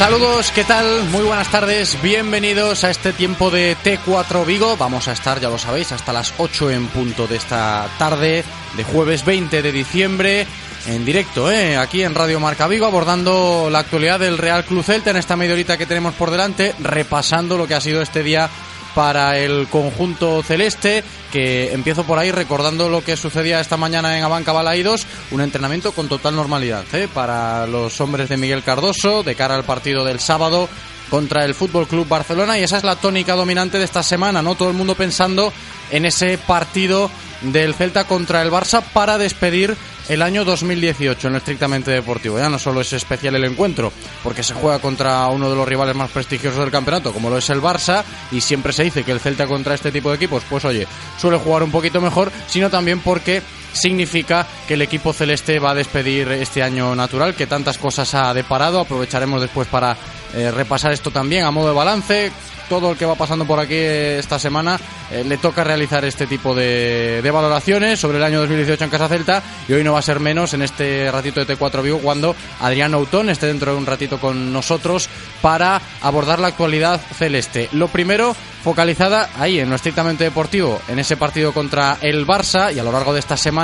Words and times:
Saludos, 0.00 0.50
¿qué 0.52 0.64
tal? 0.64 1.04
Muy 1.10 1.24
buenas 1.24 1.50
tardes, 1.50 2.00
bienvenidos 2.00 2.84
a 2.84 2.90
este 2.90 3.12
tiempo 3.12 3.50
de 3.50 3.76
T4 3.76 4.46
Vigo. 4.46 4.74
Vamos 4.78 5.08
a 5.08 5.12
estar, 5.12 5.38
ya 5.40 5.50
lo 5.50 5.58
sabéis, 5.58 5.92
hasta 5.92 6.14
las 6.14 6.32
8 6.38 6.70
en 6.70 6.86
punto 6.86 7.26
de 7.26 7.36
esta 7.36 7.86
tarde 7.98 8.42
de 8.78 8.84
jueves 8.84 9.26
20 9.26 9.60
de 9.60 9.72
diciembre 9.72 10.46
en 10.86 11.04
directo, 11.04 11.52
¿eh? 11.52 11.76
aquí 11.76 12.02
en 12.02 12.14
Radio 12.14 12.40
Marca 12.40 12.66
Vigo, 12.66 12.86
abordando 12.86 13.68
la 13.70 13.80
actualidad 13.80 14.20
del 14.20 14.38
Real 14.38 14.64
Club 14.64 14.82
Celta 14.82 15.10
en 15.10 15.18
esta 15.18 15.36
media 15.36 15.52
horita 15.52 15.76
que 15.76 15.84
tenemos 15.84 16.14
por 16.14 16.30
delante, 16.30 16.74
repasando 16.78 17.58
lo 17.58 17.68
que 17.68 17.74
ha 17.74 17.80
sido 17.82 18.00
este 18.00 18.22
día 18.22 18.48
para 18.94 19.38
el 19.38 19.68
conjunto 19.68 20.42
celeste, 20.42 21.04
que 21.32 21.72
empiezo 21.72 22.04
por 22.04 22.18
ahí 22.18 22.30
recordando 22.30 22.88
lo 22.88 23.04
que 23.04 23.16
sucedía 23.16 23.60
esta 23.60 23.76
mañana 23.76 24.16
en 24.16 24.24
Abanca 24.24 24.52
Balaídos, 24.52 25.06
un 25.30 25.40
entrenamiento 25.40 25.92
con 25.92 26.08
total 26.08 26.36
normalidad 26.36 26.84
¿eh? 26.92 27.08
para 27.12 27.66
los 27.66 28.00
hombres 28.00 28.28
de 28.28 28.36
Miguel 28.36 28.62
Cardoso 28.62 29.22
de 29.22 29.34
cara 29.34 29.54
al 29.54 29.64
partido 29.64 30.04
del 30.04 30.20
sábado 30.20 30.68
contra 31.08 31.44
el 31.44 31.54
Fútbol 31.54 31.88
Club 31.88 32.08
Barcelona 32.08 32.58
y 32.58 32.62
esa 32.62 32.78
es 32.78 32.84
la 32.84 32.96
tónica 32.96 33.34
dominante 33.34 33.78
de 33.78 33.84
esta 33.84 34.02
semana, 34.02 34.42
¿no? 34.42 34.54
Todo 34.54 34.70
el 34.70 34.76
mundo 34.76 34.94
pensando 34.94 35.52
en 35.90 36.06
ese 36.06 36.38
partido 36.38 37.10
del 37.42 37.74
Celta 37.74 38.04
contra 38.04 38.42
el 38.42 38.50
Barça 38.50 38.82
para 38.82 39.18
despedir 39.18 39.76
el 40.08 40.22
año 40.22 40.44
2018 40.44 41.26
en 41.28 41.32
lo 41.32 41.38
estrictamente 41.38 41.90
deportivo. 41.90 42.38
Ya 42.38 42.48
no 42.48 42.58
solo 42.58 42.80
es 42.80 42.92
especial 42.92 43.36
el 43.36 43.44
encuentro, 43.44 43.92
porque 44.22 44.42
se 44.42 44.54
juega 44.54 44.80
contra 44.80 45.26
uno 45.28 45.48
de 45.48 45.56
los 45.56 45.68
rivales 45.68 45.94
más 45.94 46.10
prestigiosos 46.10 46.58
del 46.58 46.70
campeonato, 46.70 47.12
como 47.12 47.30
lo 47.30 47.38
es 47.38 47.48
el 47.50 47.62
Barça, 47.62 48.02
y 48.32 48.40
siempre 48.40 48.72
se 48.72 48.84
dice 48.84 49.04
que 49.04 49.12
el 49.12 49.20
Celta 49.20 49.46
contra 49.46 49.74
este 49.74 49.92
tipo 49.92 50.10
de 50.10 50.16
equipos, 50.16 50.42
pues 50.48 50.64
oye, 50.64 50.86
suele 51.18 51.38
jugar 51.38 51.62
un 51.62 51.70
poquito 51.70 52.00
mejor, 52.00 52.32
sino 52.48 52.70
también 52.70 53.00
porque 53.00 53.42
significa 53.72 54.46
que 54.66 54.74
el 54.74 54.82
equipo 54.82 55.12
celeste 55.12 55.58
va 55.58 55.72
a 55.72 55.74
despedir 55.74 56.30
este 56.32 56.62
año 56.62 56.94
natural, 56.94 57.34
que 57.34 57.46
tantas 57.46 57.78
cosas 57.78 58.14
ha 58.14 58.32
deparado. 58.34 58.80
Aprovecharemos 58.80 59.40
después 59.40 59.68
para 59.68 59.96
eh, 60.34 60.50
repasar 60.50 60.92
esto 60.92 61.10
también 61.10 61.44
a 61.44 61.50
modo 61.50 61.68
de 61.68 61.74
balance 61.74 62.32
todo 62.70 62.92
el 62.92 62.96
que 62.96 63.04
va 63.04 63.16
pasando 63.16 63.44
por 63.44 63.58
aquí 63.58 63.74
esta 63.74 64.38
semana 64.38 64.78
eh, 65.10 65.24
le 65.24 65.38
toca 65.38 65.64
realizar 65.64 66.04
este 66.04 66.28
tipo 66.28 66.54
de, 66.54 67.20
de, 67.20 67.30
valoraciones 67.32 67.98
sobre 67.98 68.18
el 68.18 68.24
año 68.24 68.38
2018 68.38 68.84
en 68.84 68.90
Casa 68.90 69.08
Celta 69.08 69.42
y 69.68 69.72
hoy 69.72 69.82
no 69.82 69.94
va 69.94 69.98
a 69.98 70.02
ser 70.02 70.20
menos 70.20 70.54
en 70.54 70.62
este 70.62 71.10
ratito 71.10 71.44
de 71.44 71.58
T4 71.58 71.82
Vigo 71.82 71.98
cuando 71.98 72.36
Adrián 72.60 72.94
Autón 72.94 73.28
esté 73.28 73.48
dentro 73.48 73.72
de 73.72 73.78
un 73.78 73.86
ratito 73.86 74.20
con 74.20 74.52
nosotros 74.52 75.08
para 75.42 75.82
abordar 76.00 76.38
la 76.38 76.46
actualidad 76.46 77.00
celeste. 77.18 77.68
Lo 77.72 77.88
primero, 77.88 78.36
focalizada 78.62 79.30
ahí 79.36 79.58
en 79.58 79.68
lo 79.68 79.74
estrictamente 79.74 80.22
deportivo, 80.22 80.80
en 80.86 81.00
ese 81.00 81.16
partido 81.16 81.52
contra 81.52 81.98
el 82.00 82.24
Barça 82.24 82.72
y 82.72 82.78
a 82.78 82.84
lo 82.84 82.92
largo 82.92 83.12
de 83.12 83.18
esta 83.18 83.36
semana 83.36 83.59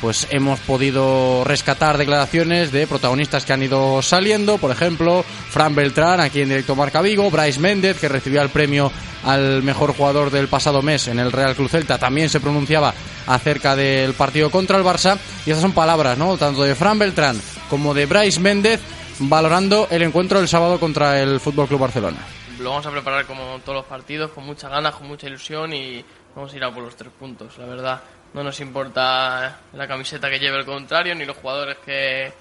pues 0.00 0.26
hemos 0.30 0.60
podido 0.60 1.42
rescatar 1.44 1.98
declaraciones 1.98 2.72
de 2.72 2.86
protagonistas 2.86 3.44
que 3.44 3.52
han 3.52 3.62
ido 3.62 4.02
saliendo, 4.02 4.58
por 4.58 4.70
ejemplo, 4.70 5.24
Fran 5.50 5.74
Beltrán 5.74 6.20
aquí 6.20 6.42
en 6.42 6.48
directo 6.48 6.76
Marca 6.76 7.02
Vigo, 7.02 7.30
Bryce 7.30 7.60
Méndez 7.60 7.98
que 7.98 8.08
recibió 8.08 8.42
el 8.42 8.50
premio 8.50 8.90
al 9.24 9.62
mejor 9.62 9.94
jugador 9.94 10.30
del 10.30 10.48
pasado 10.48 10.82
mes 10.82 11.08
en 11.08 11.18
el 11.18 11.32
Real 11.32 11.54
Cruz 11.54 11.72
Celta, 11.72 11.98
también 11.98 12.28
se 12.28 12.40
pronunciaba 12.40 12.94
acerca 13.26 13.76
del 13.76 14.14
partido 14.14 14.50
contra 14.50 14.76
el 14.78 14.84
Barça 14.84 15.18
y 15.46 15.50
esas 15.50 15.62
son 15.62 15.72
palabras, 15.72 16.18
¿no? 16.18 16.36
Tanto 16.36 16.62
de 16.62 16.74
Fran 16.74 16.98
Beltrán 16.98 17.40
como 17.70 17.94
de 17.94 18.06
Bryce 18.06 18.40
Méndez 18.40 18.80
valorando 19.18 19.88
el 19.90 20.02
encuentro 20.02 20.38
del 20.38 20.48
sábado 20.48 20.78
contra 20.80 21.20
el 21.20 21.40
Fútbol 21.40 21.68
Club 21.68 21.80
Barcelona. 21.80 22.18
Lo 22.58 22.70
vamos 22.70 22.86
a 22.86 22.90
preparar 22.90 23.26
como 23.26 23.58
todos 23.64 23.78
los 23.78 23.86
partidos, 23.86 24.30
con 24.30 24.44
muchas 24.44 24.70
ganas, 24.70 24.94
con 24.94 25.08
mucha 25.08 25.26
ilusión 25.26 25.72
y 25.72 26.04
vamos 26.34 26.52
a 26.52 26.56
ir 26.56 26.64
a 26.64 26.72
por 26.72 26.82
los 26.82 26.96
tres 26.96 27.12
puntos, 27.18 27.56
la 27.58 27.66
verdad. 27.66 28.02
No 28.34 28.42
nos 28.42 28.60
importa 28.60 29.60
la 29.74 29.86
camiseta 29.86 30.30
que 30.30 30.38
lleve 30.38 30.58
el 30.58 30.64
contrario 30.64 31.14
ni 31.14 31.24
los 31.26 31.36
jugadores 31.36 31.76
que, 31.84 32.32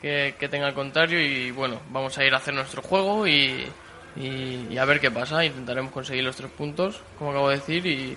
que, 0.00 0.48
tenga 0.48 0.68
el 0.68 0.74
contrario 0.74 1.20
y 1.20 1.50
bueno, 1.50 1.80
vamos 1.90 2.16
a 2.18 2.24
ir 2.24 2.32
a 2.34 2.38
hacer 2.38 2.54
nuestro 2.54 2.82
juego 2.82 3.26
y, 3.26 3.66
y, 4.16 4.66
y, 4.70 4.78
a 4.78 4.84
ver 4.84 5.00
qué 5.00 5.10
pasa. 5.10 5.44
Intentaremos 5.44 5.92
conseguir 5.92 6.24
los 6.24 6.36
tres 6.36 6.50
puntos, 6.50 7.00
como 7.18 7.30
acabo 7.30 7.50
de 7.50 7.56
decir, 7.56 7.86
y, 7.86 8.16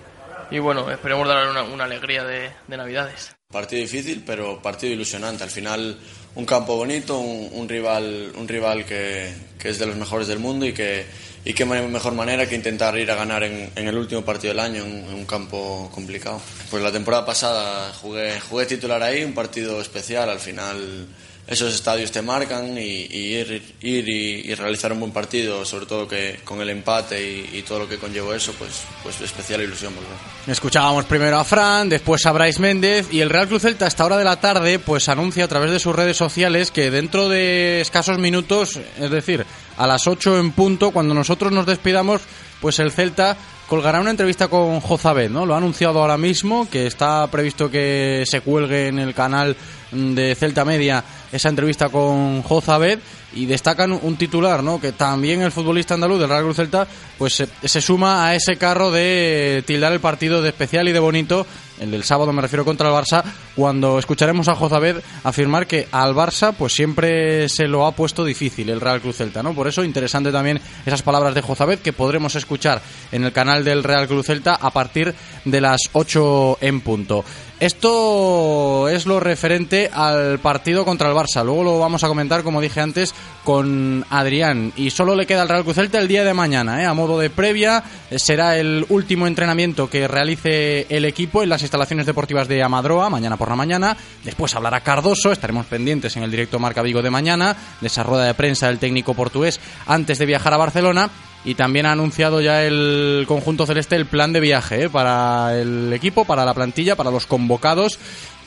y 0.50 0.58
bueno, 0.58 0.90
esperemos 0.90 1.28
darle 1.28 1.50
una, 1.50 1.62
una 1.64 1.84
alegría 1.84 2.24
de, 2.24 2.50
de, 2.66 2.76
Navidades. 2.76 3.34
Partido 3.50 3.82
difícil, 3.82 4.22
pero 4.26 4.60
partido 4.60 4.92
ilusionante. 4.92 5.44
Al 5.44 5.50
final, 5.50 5.98
un 6.34 6.44
campo 6.46 6.76
bonito, 6.76 7.18
un, 7.18 7.50
un 7.52 7.68
rival, 7.68 8.32
un 8.36 8.48
rival 8.48 8.84
que, 8.84 9.32
que, 9.58 9.70
es 9.70 9.78
de 9.78 9.86
los 9.86 9.96
mejores 9.96 10.28
del 10.28 10.38
mundo 10.38 10.66
y 10.66 10.72
que 10.72 11.06
y 11.48 11.54
qué 11.54 11.64
mejor 11.64 12.12
manera 12.12 12.46
que 12.46 12.54
intentar 12.54 12.98
ir 12.98 13.10
a 13.10 13.14
ganar 13.14 13.42
en, 13.42 13.70
en 13.74 13.88
el 13.88 13.96
último 13.96 14.20
partido 14.20 14.52
del 14.52 14.60
año 14.60 14.84
en, 14.84 14.98
en, 14.98 15.14
un 15.14 15.24
campo 15.24 15.90
complicado. 15.94 16.42
Pues 16.70 16.82
la 16.82 16.92
temporada 16.92 17.24
pasada 17.24 17.90
jugué, 17.94 18.38
jugué 18.38 18.66
titular 18.66 19.02
ahí, 19.02 19.24
un 19.24 19.32
partido 19.32 19.80
especial. 19.80 20.28
Al 20.28 20.40
final 20.40 21.06
esos 21.46 21.74
estadios 21.74 22.12
te 22.12 22.20
marcan 22.20 22.76
y, 22.76 23.06
y 23.10 23.34
ir, 23.34 23.62
ir 23.80 24.06
y, 24.06 24.50
y, 24.50 24.54
realizar 24.54 24.92
un 24.92 25.00
buen 25.00 25.12
partido, 25.12 25.64
sobre 25.64 25.86
todo 25.86 26.06
que 26.06 26.40
con 26.44 26.60
el 26.60 26.68
empate 26.68 27.18
y, 27.18 27.58
y, 27.58 27.62
todo 27.62 27.78
lo 27.78 27.88
que 27.88 27.96
conllevó 27.96 28.34
eso, 28.34 28.52
pues, 28.58 28.82
pues 29.02 29.18
especial 29.22 29.62
ilusión 29.62 29.94
volver. 29.94 30.12
Escuchábamos 30.46 31.06
primero 31.06 31.38
a 31.38 31.44
Fran, 31.44 31.88
después 31.88 32.26
a 32.26 32.32
Bryce 32.32 32.60
Méndez 32.60 33.08
y 33.10 33.22
el 33.22 33.30
Real 33.30 33.48
Cruz 33.48 33.62
Celta 33.62 33.86
a 33.86 33.88
esta 33.88 34.04
hora 34.04 34.18
de 34.18 34.24
la 34.24 34.38
tarde 34.38 34.78
pues 34.78 35.08
anuncia 35.08 35.46
a 35.46 35.48
través 35.48 35.70
de 35.70 35.80
sus 35.80 35.96
redes 35.96 36.18
sociales 36.18 36.70
que 36.70 36.90
dentro 36.90 37.30
de 37.30 37.80
escasos 37.80 38.18
minutos, 38.18 38.78
es 39.00 39.10
decir, 39.10 39.46
a 39.78 39.86
las 39.86 40.06
8 40.06 40.38
en 40.38 40.52
punto, 40.52 40.90
cuando 40.90 41.14
nosotros 41.14 41.52
nos 41.52 41.64
despidamos, 41.64 42.20
pues 42.60 42.78
el 42.80 42.92
Celta 42.92 43.36
colgará 43.68 44.00
una 44.00 44.10
entrevista 44.10 44.48
con 44.48 44.80
Jozabed, 44.80 45.30
¿no? 45.30 45.46
Lo 45.46 45.54
ha 45.54 45.58
anunciado 45.58 46.00
ahora 46.00 46.16
mismo, 46.16 46.68
que 46.70 46.86
está 46.86 47.26
previsto 47.30 47.70
que 47.70 48.24
se 48.26 48.40
cuelgue 48.40 48.88
en 48.88 48.98
el 48.98 49.14
canal 49.14 49.56
de 49.92 50.34
Celta 50.34 50.64
Media 50.64 51.04
esa 51.30 51.50
entrevista 51.50 51.90
con 51.90 52.42
Jozabed 52.42 52.98
y 53.34 53.46
destacan 53.46 53.92
un 53.92 54.16
titular, 54.16 54.62
¿no? 54.62 54.80
Que 54.80 54.92
también 54.92 55.42
el 55.42 55.52
futbolista 55.52 55.94
andaluz 55.94 56.18
del 56.18 56.30
Real 56.30 56.44
Cruz 56.44 56.56
Celta 56.56 56.88
pues 57.18 57.34
se, 57.34 57.48
se, 57.62 57.80
suma 57.82 58.26
a 58.26 58.34
ese 58.34 58.56
carro 58.56 58.90
de 58.90 59.62
tildar 59.66 59.92
el 59.92 60.00
partido 60.00 60.40
de 60.40 60.48
especial 60.48 60.88
y 60.88 60.92
de 60.92 60.98
bonito, 60.98 61.46
el 61.80 61.90
del 61.90 62.04
sábado 62.04 62.32
me 62.32 62.42
refiero 62.42 62.64
contra 62.64 62.88
el 62.88 62.94
Barça, 62.94 63.22
cuando 63.54 63.98
escucharemos 63.98 64.48
a 64.48 64.54
Jozabed 64.54 64.96
afirmar 65.24 65.66
que 65.66 65.88
al 65.92 66.14
Barça 66.14 66.54
pues 66.56 66.72
siempre 66.72 67.48
se 67.48 67.68
lo 67.68 67.86
ha 67.86 67.92
puesto 67.92 68.24
difícil 68.24 68.70
el 68.70 68.80
Real 68.80 69.00
Cruz 69.00 69.16
Celta, 69.16 69.42
¿no? 69.42 69.54
Por 69.54 69.68
eso 69.68 69.84
interesante 69.84 70.32
también 70.32 70.60
esas 70.86 71.02
palabras 71.02 71.34
de 71.34 71.42
Jozabed 71.42 71.78
que 71.78 71.92
podremos 71.92 72.34
escuchar 72.34 72.82
en 73.12 73.24
el 73.24 73.32
canal 73.32 73.64
del 73.64 73.84
Real 73.84 74.06
Cruz 74.08 74.26
Celta 74.26 74.54
a 74.54 74.70
partir 74.70 75.14
de 75.44 75.60
las 75.60 75.80
8 75.92 76.58
en 76.60 76.80
punto. 76.80 77.24
Esto 77.60 78.88
es 78.88 79.04
lo 79.06 79.18
referente 79.18 79.90
al 79.92 80.38
partido 80.38 80.84
contra 80.84 81.08
el 81.08 81.16
Barça. 81.16 81.44
Luego 81.44 81.64
lo 81.64 81.78
vamos 81.80 82.04
a 82.04 82.08
comentar, 82.08 82.44
como 82.44 82.60
dije 82.60 82.80
antes, 82.80 83.12
con 83.42 84.04
Adrián. 84.10 84.72
Y 84.76 84.90
solo 84.90 85.16
le 85.16 85.26
queda 85.26 85.42
al 85.42 85.48
Real 85.48 85.64
Cruz 85.64 85.74
Celta 85.74 85.98
el 85.98 86.06
día 86.06 86.22
de 86.22 86.34
mañana, 86.34 86.80
¿eh? 86.80 86.86
a 86.86 86.94
modo 86.94 87.18
de 87.18 87.30
previa. 87.30 87.82
Será 88.14 88.56
el 88.56 88.86
último 88.90 89.26
entrenamiento 89.26 89.90
que 89.90 90.06
realice 90.06 90.86
el 90.88 91.04
equipo 91.04 91.42
en 91.42 91.48
las 91.48 91.62
instalaciones 91.62 92.06
deportivas 92.06 92.46
de 92.46 92.62
Amadroa, 92.62 93.10
mañana 93.10 93.36
por 93.36 93.48
la 93.48 93.56
mañana. 93.56 93.96
Después 94.22 94.54
hablará 94.54 94.80
Cardoso, 94.82 95.32
estaremos 95.32 95.66
pendientes 95.66 96.16
en 96.16 96.22
el 96.22 96.30
directo 96.30 96.60
Marca 96.60 96.82
Vigo 96.82 97.02
de 97.02 97.10
mañana, 97.10 97.56
de 97.80 97.88
esa 97.88 98.04
rueda 98.04 98.26
de 98.26 98.34
prensa 98.34 98.68
del 98.68 98.78
técnico 98.78 99.14
portugués 99.14 99.58
antes 99.84 100.18
de 100.18 100.26
viajar 100.26 100.54
a 100.54 100.58
Barcelona 100.58 101.10
y 101.44 101.54
también 101.54 101.86
ha 101.86 101.92
anunciado 101.92 102.40
ya 102.40 102.64
el 102.64 103.24
conjunto 103.28 103.66
celeste 103.66 103.96
el 103.96 104.06
plan 104.06 104.32
de 104.32 104.40
viaje 104.40 104.84
¿eh? 104.84 104.90
para 104.90 105.58
el 105.58 105.92
equipo, 105.92 106.24
para 106.24 106.44
la 106.44 106.54
plantilla, 106.54 106.96
para 106.96 107.10
los 107.10 107.26
convocados 107.26 107.98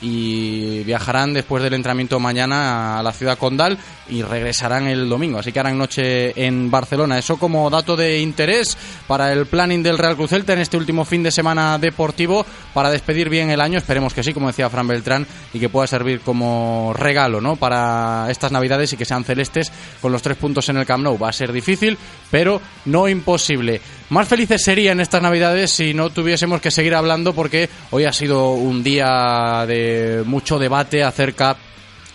y 0.02 0.82
viajarán 0.84 1.32
después 1.32 1.62
del 1.62 1.74
entrenamiento 1.74 2.18
mañana 2.18 2.98
a 2.98 3.02
la 3.02 3.12
ciudad 3.12 3.38
condal 3.38 3.78
y 4.08 4.22
regresarán 4.22 4.88
el 4.88 5.08
domingo. 5.08 5.38
Así 5.38 5.52
que 5.52 5.60
harán 5.60 5.78
noche 5.78 6.44
en 6.44 6.70
Barcelona. 6.70 7.18
Eso 7.18 7.38
como 7.38 7.70
dato 7.70 7.96
de 7.96 8.20
interés 8.20 8.76
para 9.06 9.32
el 9.32 9.46
planning 9.46 9.82
del 9.82 9.98
Real 9.98 10.16
Cruz 10.16 10.30
Celta 10.30 10.52
en 10.52 10.58
este 10.58 10.76
último 10.76 11.04
fin 11.04 11.22
de 11.22 11.30
semana 11.30 11.78
deportivo 11.78 12.44
para 12.74 12.90
despedir 12.90 13.28
bien 13.28 13.50
el 13.50 13.60
año. 13.60 13.78
Esperemos 13.78 14.12
que 14.12 14.24
sí, 14.24 14.34
como 14.34 14.48
decía 14.48 14.68
Fran 14.68 14.88
Beltrán, 14.88 15.26
y 15.54 15.60
que 15.60 15.68
pueda 15.68 15.86
servir 15.86 16.20
como 16.20 16.92
regalo 16.96 17.40
¿no? 17.40 17.56
para 17.56 18.26
estas 18.28 18.52
navidades 18.52 18.92
y 18.92 18.96
que 18.96 19.04
sean 19.04 19.24
celestes 19.24 19.72
con 20.00 20.12
los 20.12 20.22
tres 20.22 20.36
puntos 20.36 20.68
en 20.68 20.78
el 20.78 20.86
Camp 20.86 21.04
Nou. 21.04 21.18
Va 21.18 21.28
a 21.28 21.32
ser 21.32 21.52
difícil, 21.52 21.96
pero 22.30 22.60
no 22.86 23.08
imposible. 23.08 23.80
Más 24.12 24.28
felices 24.28 24.62
serían 24.62 25.00
estas 25.00 25.22
navidades 25.22 25.70
si 25.70 25.94
no 25.94 26.10
tuviésemos 26.10 26.60
que 26.60 26.70
seguir 26.70 26.94
hablando 26.94 27.32
porque 27.32 27.70
hoy 27.92 28.04
ha 28.04 28.12
sido 28.12 28.50
un 28.50 28.82
día 28.82 29.64
de 29.66 30.22
mucho 30.26 30.58
debate 30.58 31.02
acerca 31.02 31.56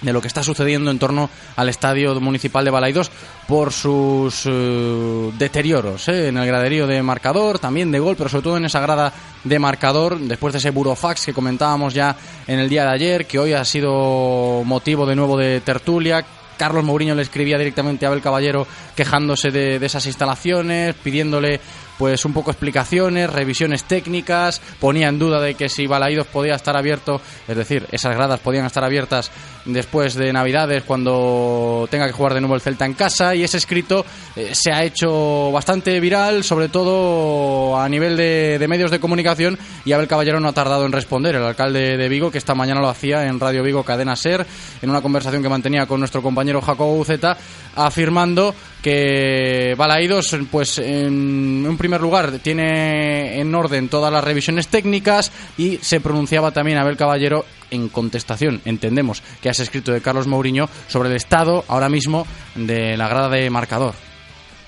de 0.04 0.14
lo 0.14 0.22
que 0.22 0.28
está 0.28 0.44
sucediendo 0.44 0.92
en 0.92 1.00
torno 1.00 1.28
al 1.56 1.70
estadio 1.70 2.22
municipal 2.22 2.64
de 2.64 2.70
Balaidos 2.70 3.10
por 3.48 3.74
sus 3.74 4.44
eh, 4.46 5.32
deterioros 5.40 6.08
¿eh? 6.10 6.28
en 6.28 6.38
el 6.38 6.46
graderío 6.46 6.86
de 6.86 7.02
marcador, 7.02 7.58
también 7.58 7.92
de 7.92 7.98
gol, 7.98 8.16
pero 8.16 8.30
sobre 8.30 8.44
todo 8.44 8.58
en 8.58 8.66
esa 8.66 8.80
grada 8.80 9.12
de 9.44 9.58
marcador, 9.58 10.20
después 10.20 10.54
de 10.54 10.60
ese 10.60 10.70
burofax 10.70 11.26
que 11.26 11.34
comentábamos 11.34 11.96
ya 11.96 12.16
en 12.46 12.60
el 12.60 12.70
día 12.70 12.84
de 12.84 12.92
ayer, 12.92 13.26
que 13.26 13.40
hoy 13.40 13.54
ha 13.54 13.66
sido 13.66 14.62
motivo 14.64 15.08
de 15.08 15.16
nuevo 15.16 15.36
de 15.36 15.62
tertulia, 15.62 16.24
Carlos 16.58 16.84
Mourinho 16.84 17.16
le 17.16 17.22
escribía 17.22 17.58
directamente 17.58 18.06
a 18.06 18.10
Abel 18.10 18.22
Caballero 18.22 18.68
quejándose 18.96 19.50
de, 19.50 19.80
de, 19.80 19.86
esas 19.86 20.06
instalaciones, 20.08 20.96
pidiéndole 20.96 21.60
pues 21.98 22.26
un 22.26 22.34
poco 22.34 22.52
explicaciones, 22.52 23.30
revisiones 23.32 23.84
técnicas, 23.84 24.62
ponía 24.80 25.08
en 25.08 25.20
duda 25.20 25.42
de 25.42 25.56
que 25.56 25.70
si 25.70 25.88
Balaídos 25.88 26.28
podía 26.28 26.56
estar 26.56 26.78
abierto, 26.78 27.22
es 27.48 27.58
decir, 27.58 27.86
esas 27.92 28.16
gradas 28.16 28.40
podían 28.40 28.66
estar 28.66 28.84
abiertas 28.84 29.32
después 29.66 30.16
de 30.16 30.32
Navidades 30.32 30.84
cuando 30.84 31.88
tenga 31.92 32.08
que 32.08 32.14
jugar 32.14 32.34
de 32.34 32.42
nuevo 32.42 32.56
el 32.56 32.62
Celta 32.62 32.86
en 32.86 32.94
casa 32.94 33.36
y 33.36 33.44
ese 33.44 33.58
escrito 33.58 34.06
eh, 34.36 34.52
se 34.54 34.72
ha 34.72 34.84
hecho 34.84 35.52
bastante 35.52 36.00
viral, 36.00 36.44
sobre 36.44 36.70
todo 36.70 37.78
a 37.80 37.88
nivel 37.90 38.16
de, 38.16 38.58
de, 38.60 38.68
medios 38.68 38.92
de 38.92 39.00
comunicación 39.00 39.58
y 39.86 39.92
Abel 39.92 40.08
Caballero 40.08 40.40
no 40.40 40.50
ha 40.50 40.54
tardado 40.54 40.86
en 40.86 40.92
responder, 40.92 41.36
el 41.36 41.44
alcalde 41.44 41.98
de 41.98 42.10
Vigo 42.10 42.32
que 42.32 42.38
esta 42.38 42.56
mañana 42.56 42.82
lo 42.82 42.90
hacía 42.90 43.26
en 43.26 43.40
Radio 43.40 43.64
Vigo 43.64 43.84
Cadena 43.84 44.16
Ser 44.16 44.46
en 44.82 44.90
una 44.90 45.02
conversación 45.02 45.44
que 45.44 45.50
mantenía 45.50 45.86
con 45.86 46.00
nuestro 46.00 46.22
compañero 46.22 46.62
Jacobo 46.62 46.96
Buceta 46.96 47.38
afirmando 47.76 48.56
que 48.82 49.76
Balaídos 49.78 50.36
pues 50.52 50.78
en 50.80 51.66
un 51.68 51.78
primer 51.78 52.02
lugar 52.02 52.40
tiene 52.40 53.40
en 53.40 53.54
orden 53.54 53.90
todas 53.90 54.12
las 54.12 54.24
revisiones 54.24 54.68
técnicas 54.68 55.32
y 55.58 55.78
se 55.78 56.00
pronunciaba 56.00 56.52
también 56.52 56.78
Abel 56.78 56.98
Caballero 56.98 57.46
en 57.72 57.90
contestación, 57.90 58.62
entendemos, 58.66 59.22
que 59.42 59.50
has 59.50 59.60
escrito 59.60 59.92
de 59.92 60.02
Carlos 60.02 60.28
Mourinho 60.28 60.70
sobre 60.88 61.10
el 61.10 61.16
estado 61.16 61.66
ahora 61.68 61.90
mismo 61.90 62.26
de 62.56 62.96
la 62.96 63.10
grada 63.10 63.30
de 63.30 63.50
marcador. 63.50 63.94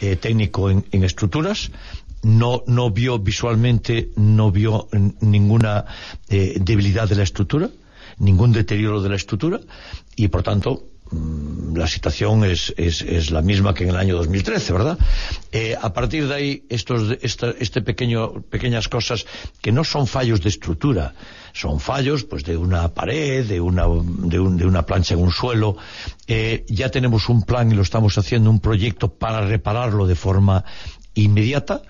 Eh, 0.01 0.15
técnico 0.15 0.69
en, 0.69 0.85
en 0.91 1.03
estructuras, 1.03 1.71
no, 2.21 2.63
no 2.67 2.91
vio 2.91 3.19
visualmente, 3.19 4.09
no 4.15 4.51
vio 4.51 4.87
ninguna 5.21 5.85
eh, 6.27 6.55
debilidad 6.59 7.07
de 7.07 7.15
la 7.15 7.23
estructura, 7.23 7.69
ningún 8.17 8.51
deterioro 8.51 9.01
de 9.01 9.09
la 9.09 9.15
estructura 9.15 9.59
y 10.15 10.27
por 10.27 10.43
tanto 10.43 10.83
la 11.11 11.87
situación 11.87 12.43
es, 12.43 12.73
es, 12.77 13.01
es, 13.01 13.31
la 13.31 13.41
misma 13.41 13.73
que 13.73 13.83
en 13.83 13.89
el 13.89 13.95
año 13.95 14.15
2013, 14.17 14.73
¿verdad? 14.73 14.97
Eh, 15.51 15.75
a 15.79 15.91
partir 15.91 16.27
de 16.27 16.35
ahí, 16.35 16.63
estos, 16.69 17.17
esta, 17.21 17.51
este 17.59 17.81
pequeño, 17.81 18.41
pequeñas 18.43 18.87
cosas 18.87 19.25
que 19.61 19.71
no 19.71 19.83
son 19.83 20.05
fallos 20.05 20.41
de 20.41 20.49
estructura, 20.49 21.15
son 21.53 21.79
fallos 21.79 22.25
pues 22.25 22.43
de 22.43 22.57
una 22.57 22.89
pared, 22.93 23.45
de 23.45 23.59
una, 23.59 23.83
de, 23.83 24.39
un, 24.39 24.57
de 24.57 24.65
una 24.65 24.85
plancha 24.85 25.15
en 25.15 25.21
un 25.21 25.31
suelo. 25.31 25.77
Eh, 26.27 26.65
ya 26.67 26.89
tenemos 26.89 27.27
un 27.29 27.41
plan 27.41 27.71
y 27.71 27.75
lo 27.75 27.81
estamos 27.81 28.17
haciendo, 28.17 28.49
un 28.51 28.59
proyecto 28.59 29.09
para 29.09 29.41
repararlo 29.41 30.05
de 30.05 30.15
forma 30.15 30.63
inmediata 31.15 31.81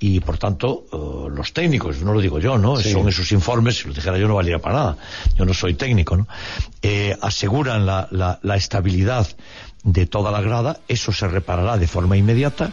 y 0.00 0.20
por 0.20 0.38
tanto 0.38 0.86
uh, 0.92 1.28
los 1.28 1.52
técnicos, 1.52 2.00
no 2.02 2.12
lo 2.12 2.20
digo 2.20 2.38
yo, 2.38 2.56
¿no? 2.56 2.76
Sí. 2.76 2.92
Son 2.92 3.08
esos 3.08 3.32
informes, 3.32 3.78
si 3.78 3.88
lo 3.88 3.94
dijera 3.94 4.16
yo 4.18 4.28
no 4.28 4.36
valdría 4.36 4.60
para 4.60 4.74
nada, 4.76 4.96
yo 5.36 5.44
no 5.44 5.54
soy 5.54 5.74
técnico, 5.74 6.16
¿no? 6.16 6.28
Eh, 6.82 7.16
aseguran 7.20 7.84
la, 7.84 8.06
la, 8.10 8.38
la, 8.42 8.56
estabilidad 8.56 9.26
de 9.82 10.06
toda 10.06 10.30
la 10.30 10.40
grada, 10.40 10.78
eso 10.86 11.12
se 11.12 11.26
reparará 11.26 11.78
de 11.78 11.88
forma 11.88 12.16
inmediata 12.16 12.70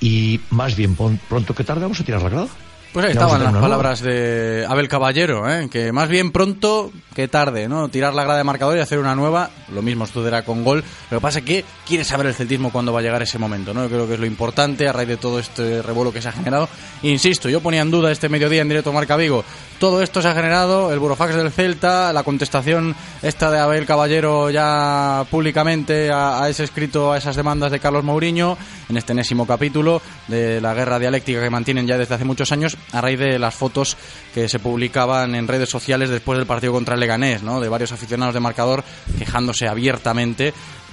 y 0.00 0.40
más 0.50 0.76
bien 0.76 0.96
pronto 0.96 1.54
que 1.54 1.64
tarde 1.64 1.82
vamos 1.82 2.00
a 2.00 2.04
tirar 2.04 2.22
la 2.22 2.28
grada. 2.28 2.48
Pues 2.92 3.06
ahí 3.06 3.12
estaban 3.12 3.44
las 3.44 3.54
palabras 3.54 4.00
de 4.00 4.66
Abel 4.68 4.88
Caballero, 4.88 5.48
¿eh? 5.48 5.68
que 5.70 5.92
más 5.92 6.08
bien 6.08 6.32
pronto 6.32 6.90
que 7.14 7.28
tarde, 7.28 7.68
¿no? 7.68 7.88
Tirar 7.88 8.14
la 8.14 8.24
grada 8.24 8.38
de 8.38 8.44
marcador 8.44 8.76
y 8.76 8.80
hacer 8.80 8.98
una 8.98 9.14
nueva, 9.14 9.50
lo 9.72 9.80
mismo 9.80 10.06
sucederá 10.06 10.42
con 10.42 10.64
gol. 10.64 10.82
Lo 11.08 11.18
que 11.18 11.22
pasa 11.22 11.38
es 11.38 11.44
que 11.44 11.64
quiere 11.86 12.02
saber 12.02 12.26
el 12.26 12.34
celtismo 12.34 12.72
cuando 12.72 12.92
va 12.92 12.98
a 12.98 13.02
llegar 13.02 13.22
ese 13.22 13.38
momento, 13.38 13.72
¿no? 13.72 13.82
Yo 13.82 13.88
creo 13.90 14.08
que 14.08 14.14
es 14.14 14.20
lo 14.20 14.26
importante 14.26 14.88
a 14.88 14.92
raíz 14.92 15.06
de 15.06 15.16
todo 15.18 15.38
este 15.38 15.82
revuelo 15.82 16.12
que 16.12 16.20
se 16.20 16.30
ha 16.30 16.32
generado. 16.32 16.68
Insisto, 17.02 17.48
yo 17.48 17.60
ponía 17.60 17.82
en 17.82 17.92
duda 17.92 18.10
este 18.10 18.28
mediodía 18.28 18.62
en 18.62 18.68
directo 18.68 18.92
Marca 18.92 19.16
Vigo. 19.16 19.44
Todo 19.78 20.02
esto 20.02 20.20
se 20.20 20.26
ha 20.26 20.34
generado, 20.34 20.92
el 20.92 20.98
burofax 20.98 21.36
del 21.36 21.52
Celta, 21.52 22.12
la 22.12 22.24
contestación 22.24 22.96
esta 23.22 23.52
de 23.52 23.60
Abel 23.60 23.86
Caballero 23.86 24.50
ya 24.50 25.24
públicamente 25.30 26.10
a, 26.10 26.42
a 26.42 26.48
ese 26.48 26.64
escrito, 26.64 27.12
a 27.12 27.18
esas 27.18 27.36
demandas 27.36 27.70
de 27.70 27.78
Carlos 27.78 28.02
Mourinho, 28.02 28.58
en 28.88 28.96
este 28.96 29.12
enésimo 29.12 29.46
capítulo 29.46 30.02
de 30.26 30.60
la 30.60 30.74
guerra 30.74 30.98
dialéctica 30.98 31.40
que 31.40 31.50
mantienen 31.50 31.86
ya 31.86 31.96
desde 31.96 32.16
hace 32.16 32.24
muchos 32.24 32.50
años 32.52 32.76
a 32.92 33.00
raíz 33.00 33.18
de 33.18 33.38
las 33.38 33.54
fotos 33.54 33.96
que 34.34 34.48
se 34.48 34.58
publicaban 34.58 35.34
en 35.34 35.48
redes 35.48 35.68
sociales 35.68 36.10
después 36.10 36.38
del 36.38 36.46
partido 36.46 36.72
contra 36.72 36.94
el 36.94 37.00
Leganés, 37.00 37.42
¿no? 37.42 37.60
de 37.60 37.68
varios 37.68 37.92
aficionados 37.92 38.34
de 38.34 38.40
marcador 38.40 38.84
quejándose 39.18 39.68
abiertamente 39.68 40.52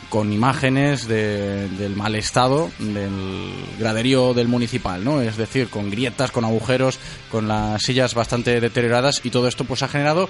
con 0.09 0.31
imágenes 0.31 1.07
de, 1.07 1.67
del 1.69 1.95
mal 1.95 2.15
estado 2.15 2.71
del 2.79 3.51
graderío 3.77 4.33
del 4.33 4.47
municipal, 4.47 5.03
¿no? 5.03 5.21
Es 5.21 5.37
decir, 5.37 5.69
con 5.69 5.89
grietas, 5.89 6.31
con 6.31 6.45
agujeros, 6.45 6.99
con 7.29 7.47
las 7.47 7.81
sillas 7.81 8.13
bastante 8.13 8.61
deterioradas 8.61 9.21
y 9.23 9.29
todo 9.29 9.47
esto 9.47 9.65
pues 9.65 9.83
ha 9.83 9.87
generado 9.87 10.29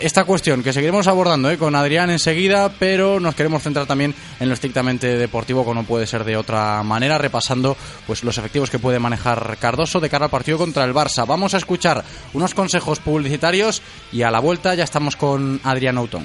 esta 0.00 0.24
cuestión 0.24 0.62
que 0.62 0.72
seguiremos 0.72 1.06
abordando 1.06 1.50
¿eh? 1.50 1.58
con 1.58 1.74
Adrián 1.74 2.10
enseguida, 2.10 2.70
pero 2.78 3.20
nos 3.20 3.34
queremos 3.34 3.62
centrar 3.62 3.86
también 3.86 4.14
en 4.40 4.48
lo 4.48 4.54
estrictamente 4.54 5.18
deportivo, 5.18 5.64
como 5.64 5.82
no 5.82 5.86
puede 5.86 6.06
ser 6.06 6.24
de 6.24 6.36
otra 6.36 6.82
manera, 6.82 7.18
repasando 7.18 7.76
pues 8.06 8.24
los 8.24 8.38
efectivos 8.38 8.70
que 8.70 8.78
puede 8.78 8.98
manejar 8.98 9.56
Cardoso 9.60 10.00
de 10.00 10.08
cara 10.08 10.26
al 10.26 10.30
partido 10.30 10.58
contra 10.58 10.84
el 10.84 10.94
Barça. 10.94 11.26
Vamos 11.26 11.54
a 11.54 11.58
escuchar 11.58 12.04
unos 12.32 12.54
consejos 12.54 13.00
publicitarios 13.00 13.82
y 14.12 14.22
a 14.22 14.30
la 14.30 14.40
vuelta 14.40 14.74
ya 14.74 14.84
estamos 14.84 15.16
con 15.16 15.60
Adrián 15.64 15.98
Autón. 15.98 16.24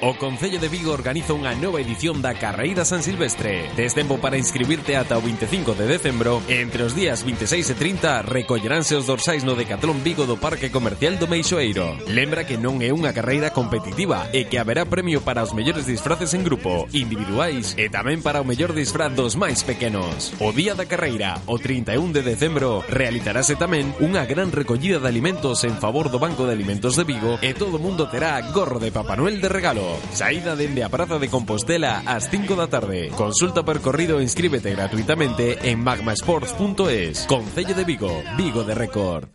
O 0.00 0.14
Concello 0.14 0.58
de 0.58 0.68
Vigo 0.68 0.92
organiza 0.92 1.32
unha 1.32 1.54
nova 1.54 1.80
edición 1.80 2.18
da 2.18 2.34
Carreira 2.34 2.84
San 2.84 3.00
Silvestre. 3.00 3.70
Tes 3.78 3.94
tempo 3.94 4.18
para 4.18 4.36
inscribirte 4.36 4.98
ata 4.98 5.16
o 5.16 5.22
25 5.22 5.72
de 5.78 5.86
decembro. 5.86 6.42
Entre 6.50 6.82
os 6.82 6.92
días 6.92 7.22
26 7.22 7.72
e 7.72 7.74
30 7.78 8.26
recolleránse 8.26 8.98
os 8.98 9.06
dorsais 9.06 9.46
no 9.46 9.54
Decatlón 9.56 10.02
Vigo 10.04 10.26
do 10.26 10.36
Parque 10.36 10.68
Comercial 10.68 11.16
do 11.16 11.30
Meixoeiro. 11.30 11.96
Lembra 12.10 12.44
que 12.44 12.58
non 12.58 12.82
é 12.84 12.90
unha 12.92 13.14
carreira 13.16 13.54
competitiva 13.54 14.28
e 14.34 14.44
que 14.50 14.60
haberá 14.60 14.84
premio 14.84 15.22
para 15.22 15.46
os 15.46 15.54
mellores 15.56 15.88
disfraces 15.88 16.34
en 16.36 16.42
grupo, 16.44 16.84
individuais 16.92 17.72
e 17.78 17.88
tamén 17.88 18.20
para 18.20 18.42
o 18.42 18.48
mellor 18.48 18.74
disfraz 18.76 19.14
dos 19.14 19.38
máis 19.38 19.64
pequenos. 19.64 20.34
O 20.42 20.52
día 20.52 20.76
da 20.76 20.84
carreira, 20.84 21.40
o 21.48 21.56
31 21.56 22.12
de 22.12 22.22
decembro, 22.26 22.84
realizarase 22.90 23.56
tamén 23.56 23.94
unha 24.02 24.26
gran 24.28 24.52
recollida 24.52 25.00
de 25.00 25.08
alimentos 25.08 25.64
en 25.64 25.78
favor 25.80 26.12
do 26.12 26.20
Banco 26.20 26.44
de 26.44 26.52
Alimentos 26.52 26.98
de 26.98 27.08
Vigo 27.08 27.40
e 27.40 27.56
todo 27.56 27.78
o 27.78 27.82
mundo 27.82 28.10
terá 28.10 28.36
gorro 28.52 28.82
de 28.82 28.92
Papá 28.92 29.16
Noel 29.16 29.40
de 29.40 29.48
regalo. 29.48 29.83
Saída 30.12 30.56
dende 30.56 30.84
a 30.84 30.88
Praza 30.88 31.18
de 31.18 31.28
Compostela 31.28 32.02
ás 32.06 32.28
5 32.30 32.56
da 32.56 32.66
tarde. 32.68 33.10
Consulta 33.16 33.64
percorrido 33.64 34.18
e 34.18 34.22
inscríbete 34.22 34.70
gratuitamente 34.72 35.70
en 35.70 35.82
magmasports.es. 35.82 37.26
Concello 37.26 37.74
de 37.74 37.84
Vigo, 37.84 38.22
Vigo 38.36 38.64
de 38.64 38.74
Record. 38.74 39.28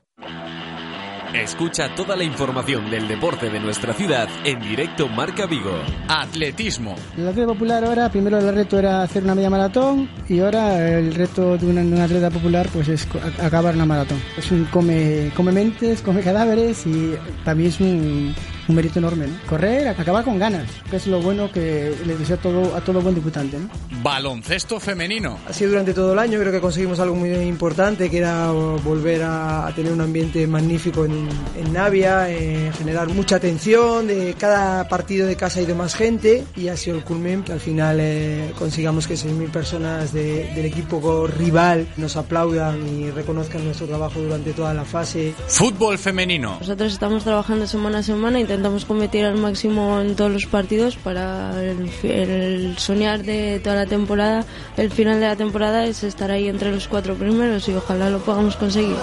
Escucha 1.33 1.93
toda 1.93 2.15
la 2.15 2.23
información 2.23 2.89
del 2.89 3.07
deporte 3.07 3.51
de 3.51 3.59
nuestra 3.59 3.93
ciudad 3.93 4.27
en 4.43 4.59
directo 4.61 5.07
Marca 5.07 5.45
Vigo. 5.45 5.77
Atletismo. 6.07 6.95
El 7.15 7.27
atleta 7.27 7.49
popular 7.49 7.85
ahora, 7.85 8.09
primero 8.09 8.39
el 8.39 8.55
reto 8.55 8.79
era 8.79 9.03
hacer 9.03 9.23
una 9.23 9.35
media 9.35 9.51
maratón 9.51 10.09
y 10.27 10.39
ahora 10.39 10.97
el 10.97 11.13
reto 11.13 11.55
de 11.55 11.67
un, 11.67 11.77
un 11.77 12.01
atleta 12.01 12.31
popular 12.31 12.67
pues 12.73 12.87
es 12.87 13.07
acabar 13.39 13.75
una 13.75 13.85
maratón. 13.85 14.19
Es 14.37 14.49
un 14.49 14.65
come, 14.65 15.31
come 15.35 15.51
mentes, 15.51 16.01
come 16.01 16.21
cadáveres 16.21 16.87
y 16.87 17.13
también 17.45 17.69
es 17.69 17.79
un 17.79 18.33
un 18.69 18.75
mérito 18.75 18.99
enorme, 18.99 19.27
¿no? 19.27 19.33
Correr, 19.47 19.87
acabar 19.87 20.23
con 20.23 20.37
ganas, 20.37 20.69
que 20.89 20.97
es 20.97 21.07
lo 21.07 21.19
bueno 21.21 21.51
que 21.51 21.93
le 22.05 22.15
deseo 22.15 22.35
a 22.37 22.39
todo, 22.39 22.75
a 22.75 22.81
todo 22.81 23.01
buen 23.01 23.15
diputante, 23.15 23.57
¿no? 23.57 23.67
Baloncesto 24.03 24.79
femenino. 24.79 25.39
Así 25.47 25.65
durante 25.65 25.93
todo 25.93 26.13
el 26.13 26.19
año 26.19 26.39
creo 26.39 26.51
que 26.51 26.61
conseguimos 26.61 26.99
algo 26.99 27.15
muy 27.15 27.31
importante, 27.31 28.09
que 28.09 28.19
era 28.19 28.51
volver 28.51 29.23
a, 29.23 29.71
tener 29.75 29.91
un 29.91 30.01
ambiente 30.01 30.45
magnífico 30.47 31.05
en, 31.05 31.27
en 31.57 31.73
Navia, 31.73 32.29
eh, 32.29 32.71
generar 32.77 33.07
mucha 33.09 33.37
atención, 33.37 34.07
de 34.07 34.35
cada 34.37 34.87
partido 34.87 35.27
de 35.27 35.35
casa 35.35 35.59
ha 35.59 35.63
ido 35.63 35.75
más 35.75 35.95
gente 35.95 36.43
y 36.55 36.67
ha 36.67 36.77
sido 36.77 36.97
el 36.97 37.03
culmen 37.03 37.43
que 37.43 37.53
al 37.53 37.59
final 37.59 37.97
eh, 37.99 38.53
consigamos 38.57 39.07
que 39.07 39.15
6.000 39.15 39.49
personas 39.49 40.13
del 40.13 40.65
equipo 40.65 41.27
rival 41.27 41.87
nos 41.97 42.15
aplaudan 42.15 42.87
y 42.87 43.09
reconozcan 43.09 43.65
nuestro 43.65 43.87
trabajo 43.87 44.19
durante 44.19 44.53
toda 44.53 44.73
la 44.73 44.85
fase. 44.85 45.33
Fútbol 45.47 45.97
femenino. 45.97 46.57
Nosotros 46.59 46.93
estamos 46.93 47.23
trabajando 47.23 47.65
semana 47.65 47.99
a 47.99 48.03
semana, 48.03 48.39
intentamos 48.59 48.83
competir 48.83 49.23
al 49.23 49.37
máximo 49.37 50.01
en 50.01 50.17
todos 50.17 50.31
los 50.33 50.45
partidos 50.45 50.97
para 50.97 51.63
el, 51.63 51.89
el 52.03 52.77
soñar 52.77 53.23
de 53.23 53.61
toda 53.63 53.77
la 53.77 53.85
temporada, 53.85 54.45
el 54.75 54.91
final 54.91 55.21
de 55.21 55.27
la 55.27 55.37
temporada 55.37 55.85
es 55.85 56.03
estar 56.03 56.29
ahí 56.29 56.49
entre 56.49 56.69
los 56.73 56.89
cuatro 56.89 57.15
primeros 57.15 57.69
y 57.69 57.75
ojalá 57.75 58.09
lo 58.09 58.19
podamos 58.19 58.57
conseguir. 58.57 58.97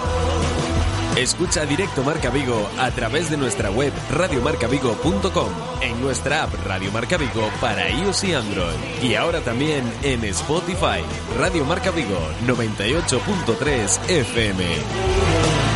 Escucha 1.16 1.64
directo 1.64 2.04
Marca 2.04 2.28
Vigo 2.28 2.68
a 2.78 2.90
través 2.90 3.30
de 3.30 3.38
nuestra 3.38 3.70
web 3.70 3.94
radiomarcavigo.com, 4.10 5.48
en 5.80 6.02
nuestra 6.02 6.42
app 6.42 6.52
Radio 6.66 6.92
Marca 6.92 7.16
Vigo 7.16 7.48
para 7.58 7.88
iOS 7.88 8.24
y 8.24 8.34
Android 8.34 8.76
y 9.02 9.14
ahora 9.14 9.40
también 9.40 9.90
en 10.02 10.22
Spotify. 10.24 11.00
Radio 11.38 11.64
Marca 11.64 11.92
Vigo 11.92 12.18
98.3 12.46 14.10
FM. 14.10 15.75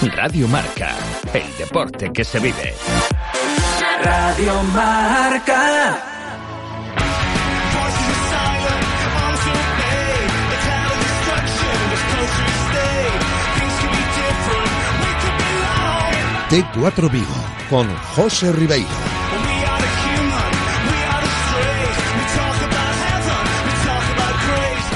Radio 0.00 0.46
Marca, 0.46 0.94
el 1.32 1.56
deporte 1.56 2.12
que 2.12 2.22
se 2.24 2.38
vive. 2.38 2.72
Radio 4.04 4.62
Marca. 4.62 6.04
T4 16.48 17.10
Vigo 17.10 17.26
con 17.68 17.94
José 18.14 18.52
Ribeiro. 18.52 19.07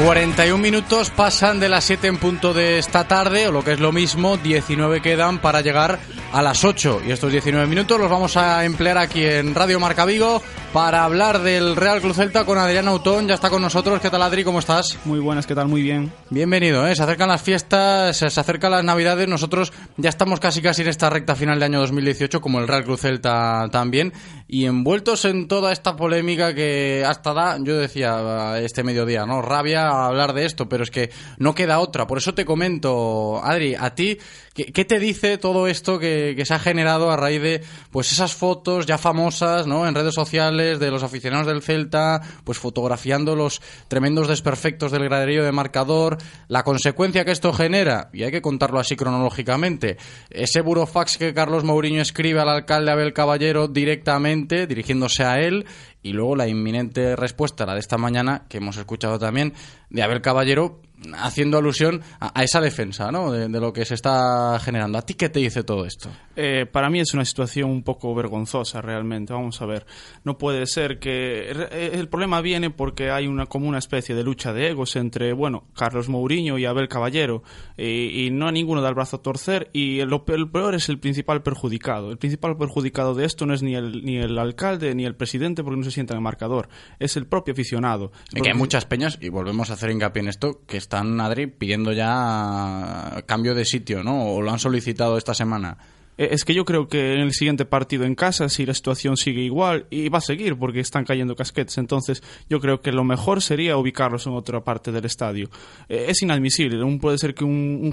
41 0.04 0.59
minutos 0.59 1.11
pasan 1.11 1.61
de 1.61 1.68
las 1.68 1.85
7 1.85 2.09
en 2.09 2.16
punto 2.16 2.52
de 2.52 2.78
esta 2.78 3.06
tarde, 3.06 3.47
o 3.47 3.52
lo 3.52 3.62
que 3.62 3.73
es 3.73 3.80
lo 3.80 3.92
mismo, 3.92 4.37
19 4.37 5.00
quedan 5.00 5.38
para 5.38 5.61
llegar 5.61 6.00
a 6.32 6.42
las 6.42 6.64
8. 6.64 7.02
Y 7.06 7.12
estos 7.12 7.30
19 7.30 7.66
minutos 7.66 8.00
los 8.00 8.10
vamos 8.10 8.36
a 8.36 8.64
emplear 8.64 8.96
aquí 8.98 9.24
en 9.24 9.54
Radio 9.54 9.78
Marca 9.78 10.04
Vigo 10.06 10.42
para 10.72 11.04
hablar 11.04 11.40
del 11.42 11.76
Real 11.76 12.00
Club 12.00 12.14
Celta 12.14 12.44
con 12.44 12.56
Adrián 12.56 12.88
Autón. 12.88 13.28
Ya 13.28 13.34
está 13.34 13.50
con 13.50 13.60
nosotros. 13.60 14.00
¿Qué 14.00 14.08
tal, 14.08 14.22
Adri? 14.22 14.42
¿Cómo 14.42 14.58
estás? 14.58 14.98
Muy 15.04 15.20
buenas, 15.20 15.46
¿qué 15.46 15.54
tal? 15.54 15.68
Muy 15.68 15.82
bien. 15.82 16.10
Bienvenido, 16.30 16.86
¿eh? 16.86 16.96
Se 16.96 17.02
acercan 17.02 17.28
las 17.28 17.42
fiestas, 17.42 18.16
se 18.16 18.26
acercan 18.26 18.70
las 18.70 18.82
Navidades. 18.84 19.28
Nosotros 19.28 19.72
ya 19.98 20.08
estamos 20.08 20.40
casi 20.40 20.62
casi 20.62 20.82
en 20.82 20.88
esta 20.88 21.10
recta 21.10 21.36
final 21.36 21.58
de 21.58 21.66
año 21.66 21.80
2018, 21.80 22.40
como 22.40 22.60
el 22.60 22.68
Real 22.68 22.84
Club 22.84 22.98
Celta 22.98 23.68
también. 23.70 24.14
Y 24.48 24.64
envueltos 24.64 25.26
en 25.26 25.48
toda 25.48 25.72
esta 25.72 25.96
polémica 25.96 26.54
que 26.54 27.04
hasta 27.06 27.34
da, 27.34 27.58
yo 27.60 27.76
decía 27.76 28.58
este 28.58 28.82
mediodía, 28.82 29.26
¿no? 29.26 29.42
Rabia 29.42 30.06
hablar 30.06 30.32
de 30.32 30.46
esto, 30.46 30.68
pero 30.68 30.82
es 30.82 30.90
que 30.90 31.10
no 31.36 31.54
queda 31.54 31.78
otra. 31.78 32.06
Por 32.06 32.18
eso 32.18 32.34
te 32.34 32.46
comento, 32.46 33.42
Adri, 33.44 33.74
a 33.74 33.94
ti, 33.94 34.18
¿qué, 34.54 34.85
te 34.85 34.99
dice 34.99 35.38
todo 35.38 35.66
esto 35.66 35.99
que, 35.99 36.35
que 36.37 36.44
se 36.44 36.54
ha 36.54 36.59
generado 36.59 37.11
a 37.11 37.16
raíz 37.16 37.42
de 37.42 37.62
pues 37.90 38.12
esas 38.12 38.35
fotos 38.35 38.87
ya 38.87 38.99
famosas, 38.99 39.66
¿no? 39.66 39.87
En 39.87 39.94
redes 39.94 40.14
sociales 40.14 40.78
de 40.78 40.90
los 40.90 41.02
aficionados 41.02 41.47
del 41.47 41.62
Celta, 41.62 42.21
pues 42.44 42.59
fotografiando 42.59 43.37
los 43.37 43.61
tremendos 43.88 44.28
desperfectos 44.28 44.92
del 44.92 45.04
graderío 45.04 45.44
de 45.44 45.52
marcador, 45.52 46.18
la 46.49 46.62
consecuencia 46.62 47.25
que 47.25 47.32
esto 47.32 47.52
genera, 47.52 48.11
y 48.12 48.23
hay 48.25 48.30
que 48.30 48.42
contarlo 48.42 48.78
así 48.78 48.97
cronológicamente, 48.97 49.97
ese 50.30 50.61
burofax 50.61 51.18
que 51.18 51.35
Carlos 51.35 51.64
Mourinho 51.64 52.02
escribe 52.02 52.40
al 52.40 52.49
alcalde 52.49 52.92
Abel 52.92 53.12
Caballero 53.12 53.68
directamente, 53.68 54.66
dirigiéndose 54.66 55.25
a 55.25 55.40
él, 55.40 55.66
y 56.02 56.12
luego 56.12 56.37
la 56.37 56.49
inminente 56.49 57.16
respuesta, 57.16 57.66
la 57.66 57.75
de 57.75 57.80
esta 57.80 57.99
mañana, 57.99 58.44
que 58.49 58.59
hemos 58.59 58.76
escuchado 58.76 59.18
también, 59.18 59.54
de 59.90 60.02
Abel 60.02 60.21
Caballero, 60.21 60.80
haciendo 61.14 61.59
alusión 61.59 62.02
a, 62.21 62.42
esa 62.42 62.61
defensa 62.61 63.11
¿no? 63.11 63.32
De, 63.32 63.49
lo 63.49 63.73
que 63.73 63.85
se 63.85 63.94
está 63.94 64.59
generando. 64.61 64.99
¿A 64.99 65.02
ti 65.02 65.14
qué 65.14 65.28
te 65.28 65.40
dice 65.40 65.64
todo 65.64 65.85
esto? 65.85 66.11
Eh, 66.37 66.66
para 66.71 66.90
mí 66.90 67.00
es 67.00 67.12
una 67.14 67.25
situación 67.25 67.71
un 67.71 67.82
poco 67.82 68.14
vergonzosa 68.14 68.80
realmente. 68.80 69.32
Vamos 69.32 69.61
a 69.62 69.66
ver, 69.66 69.87
no 70.25 70.38
puede 70.38 70.66
ser 70.66 70.99
que 70.99 71.50
eh, 71.50 71.90
el 71.94 72.09
problema 72.09 72.40
viene 72.40 72.71
porque 72.71 73.11
hay 73.11 73.26
una 73.26 73.47
como 73.47 73.68
una 73.68 73.78
especie 73.78 74.14
de 74.14 74.23
lucha 74.23 74.52
de 74.52 74.71
egos 74.71 74.97
entre 74.97 75.32
bueno 75.32 75.64
Carlos 75.75 76.09
Mourinho 76.09 76.59
y 76.59 76.64
Abel 76.64 76.88
Caballero 76.88 77.42
y, 77.76 78.30
no 78.32 78.49
a 78.49 78.52
ninguno 78.52 78.80
da 78.80 78.88
el 78.88 78.94
brazo 78.94 79.16
a 79.16 79.23
torcer 79.23 79.68
y 79.73 80.02
lo, 80.02 80.25
el 80.28 80.50
peor 80.50 80.75
es 80.75 80.88
el 80.88 80.99
principal 80.99 81.42
perjudicado. 81.42 82.11
El 82.11 82.18
principal 82.18 82.56
perjudicado 82.56 83.14
de 83.14 83.25
esto 83.25 83.47
no 83.47 83.54
es 83.54 83.62
ni 83.62 83.75
el 83.75 84.04
ni 84.04 84.16
el 84.16 84.38
alcalde 84.38 84.94
ni 84.94 85.04
el 85.04 85.14
presidente 85.14 85.62
porque 85.62 85.78
no 85.78 85.85
se 85.85 85.90
sienta 85.92 86.14
en 86.14 86.18
el 86.18 86.22
marcador, 86.22 86.68
es 86.99 87.16
el 87.16 87.26
propio 87.26 87.52
aficionado. 87.52 88.12
Y 88.32 88.40
que 88.40 88.49
hay 88.49 88.54
muchas 88.54 88.84
peñas 88.84 89.18
y 89.20 89.28
volvemos 89.28 89.70
a 89.70 89.75
hacer 89.75 89.90
hincapié 89.90 90.22
en 90.22 90.28
esto 90.28 90.62
que 90.66 90.76
están, 90.76 91.20
Adri, 91.20 91.46
pidiendo 91.46 91.92
ya 91.92 93.22
cambio 93.26 93.54
de 93.54 93.64
sitio, 93.64 94.02
¿no? 94.02 94.25
O 94.26 94.42
lo 94.42 94.50
han 94.50 94.58
solicitado 94.58 95.16
esta 95.16 95.34
semana. 95.34 95.78
Eh, 96.23 96.29
es 96.31 96.45
que 96.45 96.55
yo 96.55 96.64
creo 96.64 96.87
que 96.87 97.14
en 97.14 97.21
el 97.21 97.33
siguiente 97.33 97.64
partido 97.64 98.05
en 98.05 98.14
casa, 98.14 98.49
si 98.49 98.64
la 98.64 98.75
situación 98.75 99.17
sigue 99.17 99.41
igual, 99.41 99.87
y 99.91 100.09
va 100.09 100.19
a 100.19 100.21
seguir 100.21 100.57
porque 100.57 100.79
están 100.79 101.05
cayendo 101.05 101.35
casquetes, 101.35 101.79
entonces 101.79 102.23
yo 102.49 102.61
creo 102.61 102.81
que 102.81 102.93
lo 102.93 103.02
mejor 103.02 103.43
sería 103.43 103.76
ubicarlos 103.76 104.29
en 104.29 104.35
otra 104.35 104.62
parte 104.62 104.93
del 104.93 105.05
estadio. 105.05 105.50
Eh, 105.88 106.07
es 106.09 106.23
inadmisible, 106.23 106.79
puede 107.00 107.19
ser 107.19 107.35
que 107.35 107.45
un, 107.45 107.93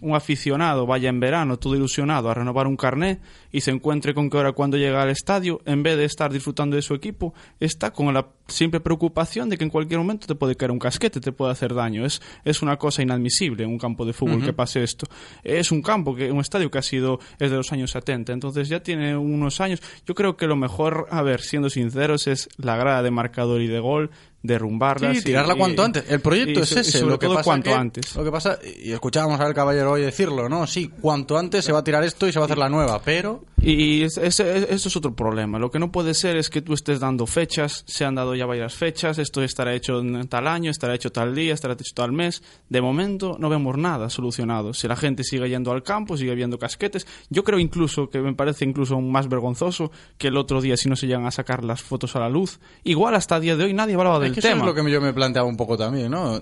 un, 0.00 0.14
aficionado 0.14 0.86
vaya 0.86 1.08
en 1.08 1.20
verano 1.20 1.56
todo 1.56 1.76
ilusionado 1.76 2.28
a 2.28 2.34
renovar 2.34 2.66
un 2.66 2.76
carné 2.76 3.20
y 3.52 3.60
se 3.60 3.70
encuentre 3.70 4.14
con 4.14 4.28
que 4.28 4.36
ahora 4.36 4.52
cuando 4.52 4.76
llega 4.76 5.02
al 5.02 5.10
estadio, 5.10 5.60
en 5.64 5.84
vez 5.84 5.96
de 5.96 6.04
estar 6.04 6.32
disfrutando 6.32 6.74
de 6.74 6.82
su 6.82 6.94
equipo, 6.94 7.34
está 7.60 7.92
con 7.92 8.12
la 8.12 8.26
simple 8.48 8.80
preocupación 8.80 9.48
de 9.48 9.56
que 9.56 9.64
en 9.64 9.70
cualquier 9.70 9.98
momento 9.98 10.26
te 10.26 10.34
puede 10.34 10.56
caer 10.56 10.70
un 10.70 10.78
casquete, 10.78 11.20
te 11.20 11.32
puede 11.32 11.52
hacer 11.52 11.74
daño. 11.74 12.04
Es, 12.04 12.20
es 12.44 12.62
una 12.62 12.76
cosa 12.76 13.02
inadmisible 13.02 13.64
en 13.64 13.70
un 13.70 13.78
campo 13.78 14.04
de 14.04 14.12
fútbol 14.12 14.44
que 14.44 14.52
pase 14.52 14.82
esto. 14.82 15.06
Es 15.42 15.70
un 15.70 15.82
campo, 15.82 16.14
que 16.14 16.30
un 16.30 16.40
estadio 16.40 16.70
que 16.70 16.78
ha 16.78 16.82
sido 16.82 17.20
es 17.44 17.50
de 17.50 17.56
los 17.56 17.72
años 17.72 17.90
70, 17.90 18.32
entonces 18.32 18.68
ya 18.68 18.80
tiene 18.80 19.16
unos 19.16 19.60
años. 19.60 19.80
Yo 20.06 20.14
creo 20.14 20.36
que 20.36 20.46
lo 20.46 20.56
mejor, 20.56 21.06
a 21.10 21.22
ver, 21.22 21.40
siendo 21.40 21.70
sinceros, 21.70 22.26
es 22.26 22.48
la 22.56 22.76
grada 22.76 23.02
de 23.02 23.10
marcador 23.10 23.60
y 23.60 23.66
de 23.66 23.80
gol 23.80 24.10
derrumbarla. 24.42 25.14
Sí, 25.14 25.22
tirarla 25.22 25.54
cuanto 25.54 25.82
antes. 25.82 26.04
El 26.08 26.20
proyecto 26.20 26.60
es 26.60 26.72
ese. 26.72 27.00
lo 27.02 27.18
que 27.18 27.26
todo 27.26 27.36
pasa 27.36 27.44
cuanto 27.44 27.74
antes. 27.74 28.14
Lo 28.14 28.22
que 28.22 28.30
pasa, 28.30 28.58
y 28.82 28.92
escuchábamos 28.92 29.40
al 29.40 29.54
caballero 29.54 29.92
hoy 29.92 30.02
decirlo, 30.02 30.48
¿no? 30.48 30.66
Sí, 30.66 30.90
cuanto 31.00 31.38
antes 31.38 31.64
se 31.64 31.72
va 31.72 31.78
a 31.78 31.84
tirar 31.84 32.04
esto 32.04 32.28
y 32.28 32.32
se 32.32 32.38
va 32.38 32.44
a 32.44 32.46
hacer 32.46 32.58
la 32.58 32.68
nueva, 32.68 33.00
pero... 33.02 33.42
Y 33.64 34.02
eso 34.02 34.22
es 34.22 34.96
otro 34.96 35.14
problema. 35.14 35.58
Lo 35.58 35.70
que 35.70 35.78
no 35.78 35.90
puede 35.90 36.12
ser 36.14 36.36
es 36.36 36.50
que 36.50 36.60
tú 36.60 36.74
estés 36.74 37.00
dando 37.00 37.26
fechas, 37.26 37.84
se 37.86 38.04
han 38.04 38.14
dado 38.14 38.34
ya 38.34 38.44
varias 38.44 38.74
fechas, 38.74 39.18
esto 39.18 39.42
estará 39.42 39.74
hecho 39.74 40.00
en 40.00 40.28
tal 40.28 40.46
año, 40.46 40.70
estará 40.70 40.94
hecho 40.94 41.10
tal 41.10 41.34
día, 41.34 41.54
estará 41.54 41.74
hecho 41.74 41.94
tal 41.94 42.12
mes. 42.12 42.42
De 42.68 42.82
momento 42.82 43.36
no 43.38 43.48
vemos 43.48 43.76
nada 43.78 44.10
solucionado. 44.10 44.74
Si 44.74 44.86
la 44.86 44.96
gente 44.96 45.24
sigue 45.24 45.48
yendo 45.48 45.72
al 45.72 45.82
campo, 45.82 46.16
sigue 46.16 46.34
viendo 46.34 46.58
casquetes, 46.58 47.06
yo 47.30 47.42
creo 47.42 47.58
incluso 47.58 48.10
que 48.10 48.20
me 48.20 48.34
parece 48.34 48.64
incluso 48.64 49.00
más 49.00 49.28
vergonzoso 49.28 49.90
que 50.18 50.28
el 50.28 50.36
otro 50.36 50.60
día 50.60 50.76
si 50.76 50.88
no 50.88 50.96
se 50.96 51.06
llegan 51.06 51.26
a 51.26 51.30
sacar 51.30 51.64
las 51.64 51.82
fotos 51.82 52.16
a 52.16 52.20
la 52.20 52.28
luz. 52.28 52.60
Igual 52.82 53.14
hasta 53.14 53.36
el 53.36 53.42
día 53.42 53.56
de 53.56 53.64
hoy 53.64 53.72
nadie 53.72 53.94
hablaba 53.94 54.20
del 54.20 54.34
tema. 54.34 54.48
Eso 54.48 54.58
es 54.58 54.64
lo 54.64 54.74
que 54.74 54.90
yo 54.90 55.00
me 55.00 55.14
planteaba 55.14 55.48
un 55.48 55.56
poco 55.56 55.78
también, 55.78 56.10
¿no? 56.10 56.38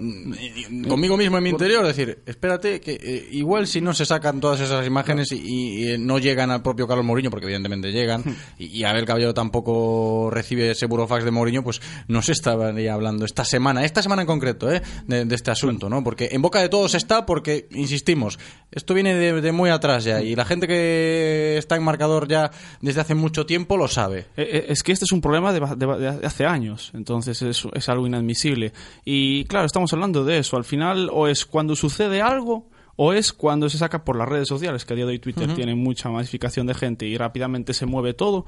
Conmigo 0.88 1.16
mismo 1.16 1.38
en 1.38 1.44
mi 1.44 1.50
interior, 1.50 1.86
decir, 1.86 2.22
espérate, 2.26 2.80
que 2.80 2.92
eh, 2.92 3.28
igual 3.32 3.66
si 3.66 3.80
no 3.80 3.94
se 3.94 4.04
sacan 4.04 4.40
todas 4.40 4.60
esas 4.60 4.86
imágenes 4.86 5.30
y, 5.32 5.96
no 5.98 6.18
llegan 6.18 6.50
al 6.50 6.62
propio 6.62 6.86
Carlos 6.86 7.04
Mourinho, 7.12 7.30
porque 7.30 7.46
evidentemente 7.46 7.92
llegan, 7.92 8.24
y, 8.58 8.84
a 8.84 8.92
ver 8.92 9.04
Caballero 9.04 9.34
tampoco 9.34 10.30
recibe 10.30 10.70
ese 10.70 10.86
burofax 10.86 11.24
de 11.24 11.30
Mourinho, 11.30 11.62
pues 11.62 11.82
no 12.08 12.22
se 12.22 12.32
estaría 12.32 12.94
hablando 12.94 13.24
esta 13.24 13.44
semana, 13.44 13.84
esta 13.84 14.02
semana 14.02 14.22
en 14.22 14.26
concreto, 14.26 14.72
¿eh? 14.72 14.82
de, 15.06 15.34
este 15.34 15.50
asunto, 15.50 15.90
¿no? 15.90 16.02
Porque 16.02 16.30
en 16.32 16.40
boca 16.40 16.60
de 16.60 16.68
todos 16.68 16.94
está, 16.94 17.26
porque, 17.26 17.68
insistimos, 17.72 18.38
esto 18.70 18.94
viene 18.94 19.14
de, 19.14 19.52
muy 19.52 19.70
atrás 19.70 20.04
ya, 20.04 20.22
y 20.22 20.34
la 20.34 20.44
gente 20.44 20.66
que 20.66 21.56
está 21.58 21.76
en 21.76 21.82
marcador 21.82 22.28
ya 22.28 22.50
desde 22.80 23.02
hace 23.02 23.14
mucho 23.14 23.44
tiempo 23.44 23.76
lo 23.76 23.88
sabe. 23.88 24.26
Eh, 24.36 24.66
es 24.68 24.82
que 24.82 24.92
este 24.92 25.04
es 25.04 25.12
un 25.12 25.20
problema 25.20 25.52
de, 25.52 26.20
hace 26.24 26.46
años, 26.46 26.90
entonces 26.94 27.42
es, 27.42 27.66
es 27.74 27.88
algo 27.88 28.06
inadmisible. 28.06 28.72
Y 29.04 29.44
claro, 29.44 29.66
estamos 29.66 29.92
hablando 29.92 30.24
de 30.24 30.38
eso. 30.38 30.56
Al 30.56 30.64
final, 30.64 31.10
o 31.12 31.28
es 31.28 31.44
cuando 31.44 31.76
sucede 31.76 32.22
algo 32.22 32.66
o 32.96 33.12
es 33.12 33.32
cuando 33.32 33.68
se 33.68 33.78
saca 33.78 34.04
por 34.04 34.16
las 34.16 34.28
redes 34.28 34.48
sociales, 34.48 34.84
que 34.84 34.92
a 34.92 34.96
día 34.96 35.06
de 35.06 35.12
hoy 35.12 35.18
Twitter 35.18 35.54
tiene 35.54 35.74
mucha 35.74 36.08
masificación 36.10 36.66
de 36.66 36.74
gente 36.74 37.06
y 37.06 37.16
rápidamente 37.16 37.74
se 37.74 37.86
mueve 37.86 38.14
todo. 38.14 38.44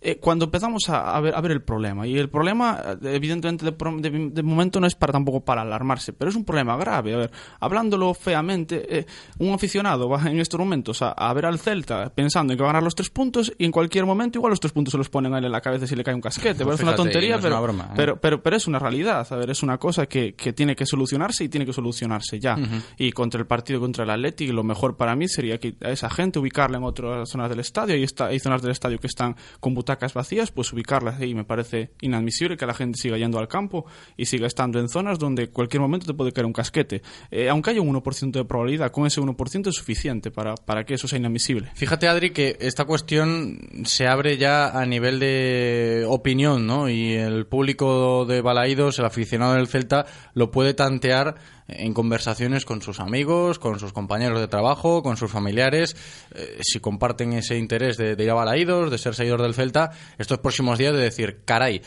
Eh, 0.00 0.18
cuando 0.18 0.44
empezamos 0.46 0.88
a, 0.88 1.16
a 1.16 1.20
ver, 1.20 1.34
a 1.34 1.40
ver 1.40 1.52
el 1.52 1.62
problema, 1.62 2.06
y 2.06 2.16
el 2.18 2.28
problema, 2.28 2.80
eh, 3.02 3.14
evidentemente, 3.14 3.64
de, 3.64 3.72
de- 4.10 4.30
de 4.30 4.42
momento 4.42 4.80
no 4.80 4.86
es 4.86 4.94
para 4.94 5.12
tampoco 5.12 5.40
para 5.44 5.62
alarmarse, 5.62 6.12
pero 6.12 6.28
es 6.30 6.36
un 6.36 6.44
problema 6.44 6.76
grave. 6.76 7.14
A 7.14 7.16
ver, 7.16 7.30
hablándolo 7.60 8.14
feamente, 8.14 8.98
eh, 8.98 9.06
un 9.38 9.52
aficionado 9.52 10.08
va 10.08 10.22
en 10.30 10.38
estos 10.38 10.58
momentos 10.60 11.02
a, 11.02 11.10
a 11.12 11.32
ver 11.32 11.46
al 11.46 11.58
Celta 11.58 12.10
pensando 12.14 12.52
en 12.52 12.56
que 12.56 12.62
va 12.62 12.68
a 12.70 12.72
ganar 12.72 12.82
los 12.84 12.94
tres 12.94 13.10
puntos 13.10 13.52
y 13.58 13.64
en 13.64 13.72
cualquier 13.72 14.06
momento 14.06 14.38
igual 14.38 14.50
los 14.50 14.60
tres 14.60 14.72
puntos 14.72 14.92
se 14.92 14.98
los 14.98 15.08
ponen 15.08 15.34
a 15.34 15.38
él 15.38 15.44
en 15.46 15.52
la 15.52 15.60
cabeza 15.60 15.86
si 15.86 15.96
le 15.96 16.04
cae 16.04 16.14
un 16.14 16.20
casquete. 16.20 16.64
Pues 16.64 16.76
Parece 16.76 16.82
una 16.84 16.94
tontería, 16.94 17.30
no 17.32 17.36
es 17.38 17.42
pero, 17.42 17.54
una 17.56 17.62
broma, 17.62 17.84
¿eh? 17.90 17.94
pero, 17.96 18.20
pero, 18.20 18.42
pero 18.42 18.56
es 18.56 18.66
una 18.66 18.78
realidad. 18.78 19.26
A 19.30 19.36
ver, 19.36 19.50
es 19.50 19.62
una 19.62 19.78
cosa 19.78 20.06
que, 20.06 20.34
que 20.34 20.52
tiene 20.52 20.76
que 20.76 20.86
solucionarse 20.86 21.44
y 21.44 21.48
tiene 21.48 21.66
que 21.66 21.72
solucionarse 21.72 22.38
ya. 22.38 22.54
Ujú. 22.54 22.76
Y 22.98 23.12
contra 23.12 23.40
el 23.40 23.46
partido 23.46 23.80
contra 23.80 24.04
el 24.04 24.10
Athletic, 24.10 24.50
lo 24.52 24.62
mejor 24.62 24.96
para 24.96 25.16
mí 25.16 25.28
sería 25.28 25.58
que 25.58 25.74
a 25.82 25.90
esa 25.90 26.08
gente 26.10 26.38
ubicarla 26.38 26.78
en 26.78 26.84
otras 26.84 27.28
zonas 27.28 27.48
del 27.50 27.60
estadio. 27.60 27.94
Hay, 27.94 28.02
está, 28.04 28.26
hay 28.26 28.38
zonas 28.38 28.62
del 28.62 28.70
estadio 28.70 28.98
que 28.98 29.06
están 29.06 29.34
con 29.60 29.74
butacas 29.88 30.12
vacías, 30.12 30.50
pues 30.50 30.70
ubicarlas 30.72 31.18
ahí. 31.18 31.34
Me 31.34 31.44
parece 31.44 31.90
inadmisible 32.02 32.58
que 32.58 32.66
la 32.66 32.74
gente 32.74 32.98
siga 32.98 33.16
yendo 33.16 33.38
al 33.38 33.48
campo 33.48 33.86
y 34.18 34.26
siga 34.26 34.46
estando 34.46 34.78
en 34.78 34.88
zonas 34.88 35.18
donde 35.18 35.48
cualquier 35.48 35.80
momento 35.80 36.06
te 36.06 36.12
puede 36.12 36.32
caer 36.32 36.44
un 36.44 36.52
casquete. 36.52 37.00
Eh, 37.30 37.48
aunque 37.48 37.70
haya 37.70 37.80
un 37.80 37.94
1% 37.94 38.32
de 38.32 38.44
probabilidad, 38.44 38.90
con 38.90 39.06
ese 39.06 39.20
1% 39.20 39.68
es 39.68 39.74
suficiente 39.74 40.30
para, 40.30 40.54
para 40.56 40.84
que 40.84 40.94
eso 40.94 41.08
sea 41.08 41.18
inadmisible. 41.18 41.70
Fíjate, 41.74 42.06
Adri, 42.06 42.30
que 42.30 42.58
esta 42.60 42.84
cuestión 42.84 43.58
se 43.84 44.06
abre 44.06 44.36
ya 44.36 44.78
a 44.78 44.84
nivel 44.84 45.20
de 45.20 46.04
opinión, 46.06 46.66
¿no? 46.66 46.90
Y 46.90 47.14
el 47.14 47.46
público 47.46 48.26
de 48.26 48.42
Balaídos, 48.42 48.98
el 48.98 49.06
aficionado 49.06 49.54
del 49.54 49.68
Celta, 49.68 50.04
lo 50.34 50.50
puede 50.50 50.74
tantear 50.74 51.36
en 51.68 51.94
conversaciones 51.94 52.64
con 52.64 52.82
sus 52.82 52.98
amigos, 52.98 53.58
con 53.58 53.78
sus 53.78 53.92
compañeros 53.92 54.40
de 54.40 54.48
trabajo, 54.48 55.02
con 55.02 55.16
sus 55.16 55.30
familiares, 55.30 55.96
eh, 56.34 56.58
si 56.62 56.80
comparten 56.80 57.34
ese 57.34 57.56
interés 57.56 57.96
de, 57.96 58.16
de 58.16 58.24
ir 58.24 58.30
a 58.30 58.34
Balaídos, 58.34 58.90
de 58.90 58.98
ser 58.98 59.14
seguidor 59.14 59.42
del 59.42 59.54
Celta, 59.54 59.90
estos 60.18 60.38
próximos 60.38 60.78
días 60.78 60.94
de 60.94 61.00
decir, 61.00 61.42
caray, 61.44 61.82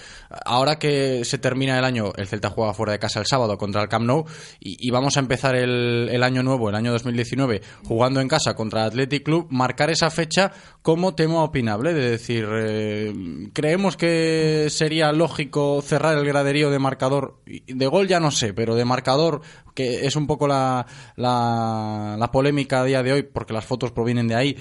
ahora 0.45 0.77
que 0.77 1.25
se 1.25 1.37
termina 1.37 1.77
el 1.77 1.83
año, 1.83 2.13
el 2.15 2.27
Celta 2.27 2.49
juega 2.49 2.73
fuera 2.73 2.93
de 2.93 2.99
casa 2.99 3.19
el 3.19 3.25
sábado 3.25 3.57
contra 3.57 3.81
el 3.81 3.89
Camp 3.89 4.05
Nou 4.05 4.25
y, 4.59 4.91
vamos 4.91 5.17
a 5.17 5.21
empezar 5.21 5.55
el, 5.55 6.09
el 6.11 6.23
año 6.23 6.43
nuevo, 6.43 6.69
el 6.69 6.75
año 6.75 6.91
2019, 6.91 7.61
jugando 7.85 8.21
en 8.21 8.27
casa 8.27 8.55
contra 8.55 8.81
el 8.81 8.87
Athletic 8.87 9.23
Club, 9.23 9.47
marcar 9.49 9.89
esa 9.89 10.11
fecha 10.11 10.51
como 10.81 11.15
tema 11.15 11.43
opinable, 11.43 11.93
de 11.93 12.11
decir, 12.11 12.47
eh, 12.51 13.49
creemos 13.53 13.97
que 13.97 14.67
sería 14.69 15.11
lógico 15.11 15.81
cerrar 15.81 16.17
el 16.17 16.25
graderío 16.25 16.69
de 16.69 16.79
marcador, 16.79 17.39
de 17.45 17.87
gol 17.87 18.07
ya 18.07 18.19
no 18.19 18.31
sé, 18.31 18.53
pero 18.53 18.75
de 18.75 18.85
marcador 18.85 19.41
que 19.73 20.05
es 20.05 20.15
un 20.15 20.27
poco 20.27 20.47
la, 20.47 20.85
la, 21.15 22.15
la 22.19 22.31
polémica 22.31 22.81
a 22.81 22.85
día 22.85 23.03
de 23.03 23.13
hoy, 23.13 23.23
porque 23.23 23.53
las 23.53 23.65
fotos 23.65 23.91
provienen 23.91 24.27
de 24.27 24.35
ahí. 24.35 24.57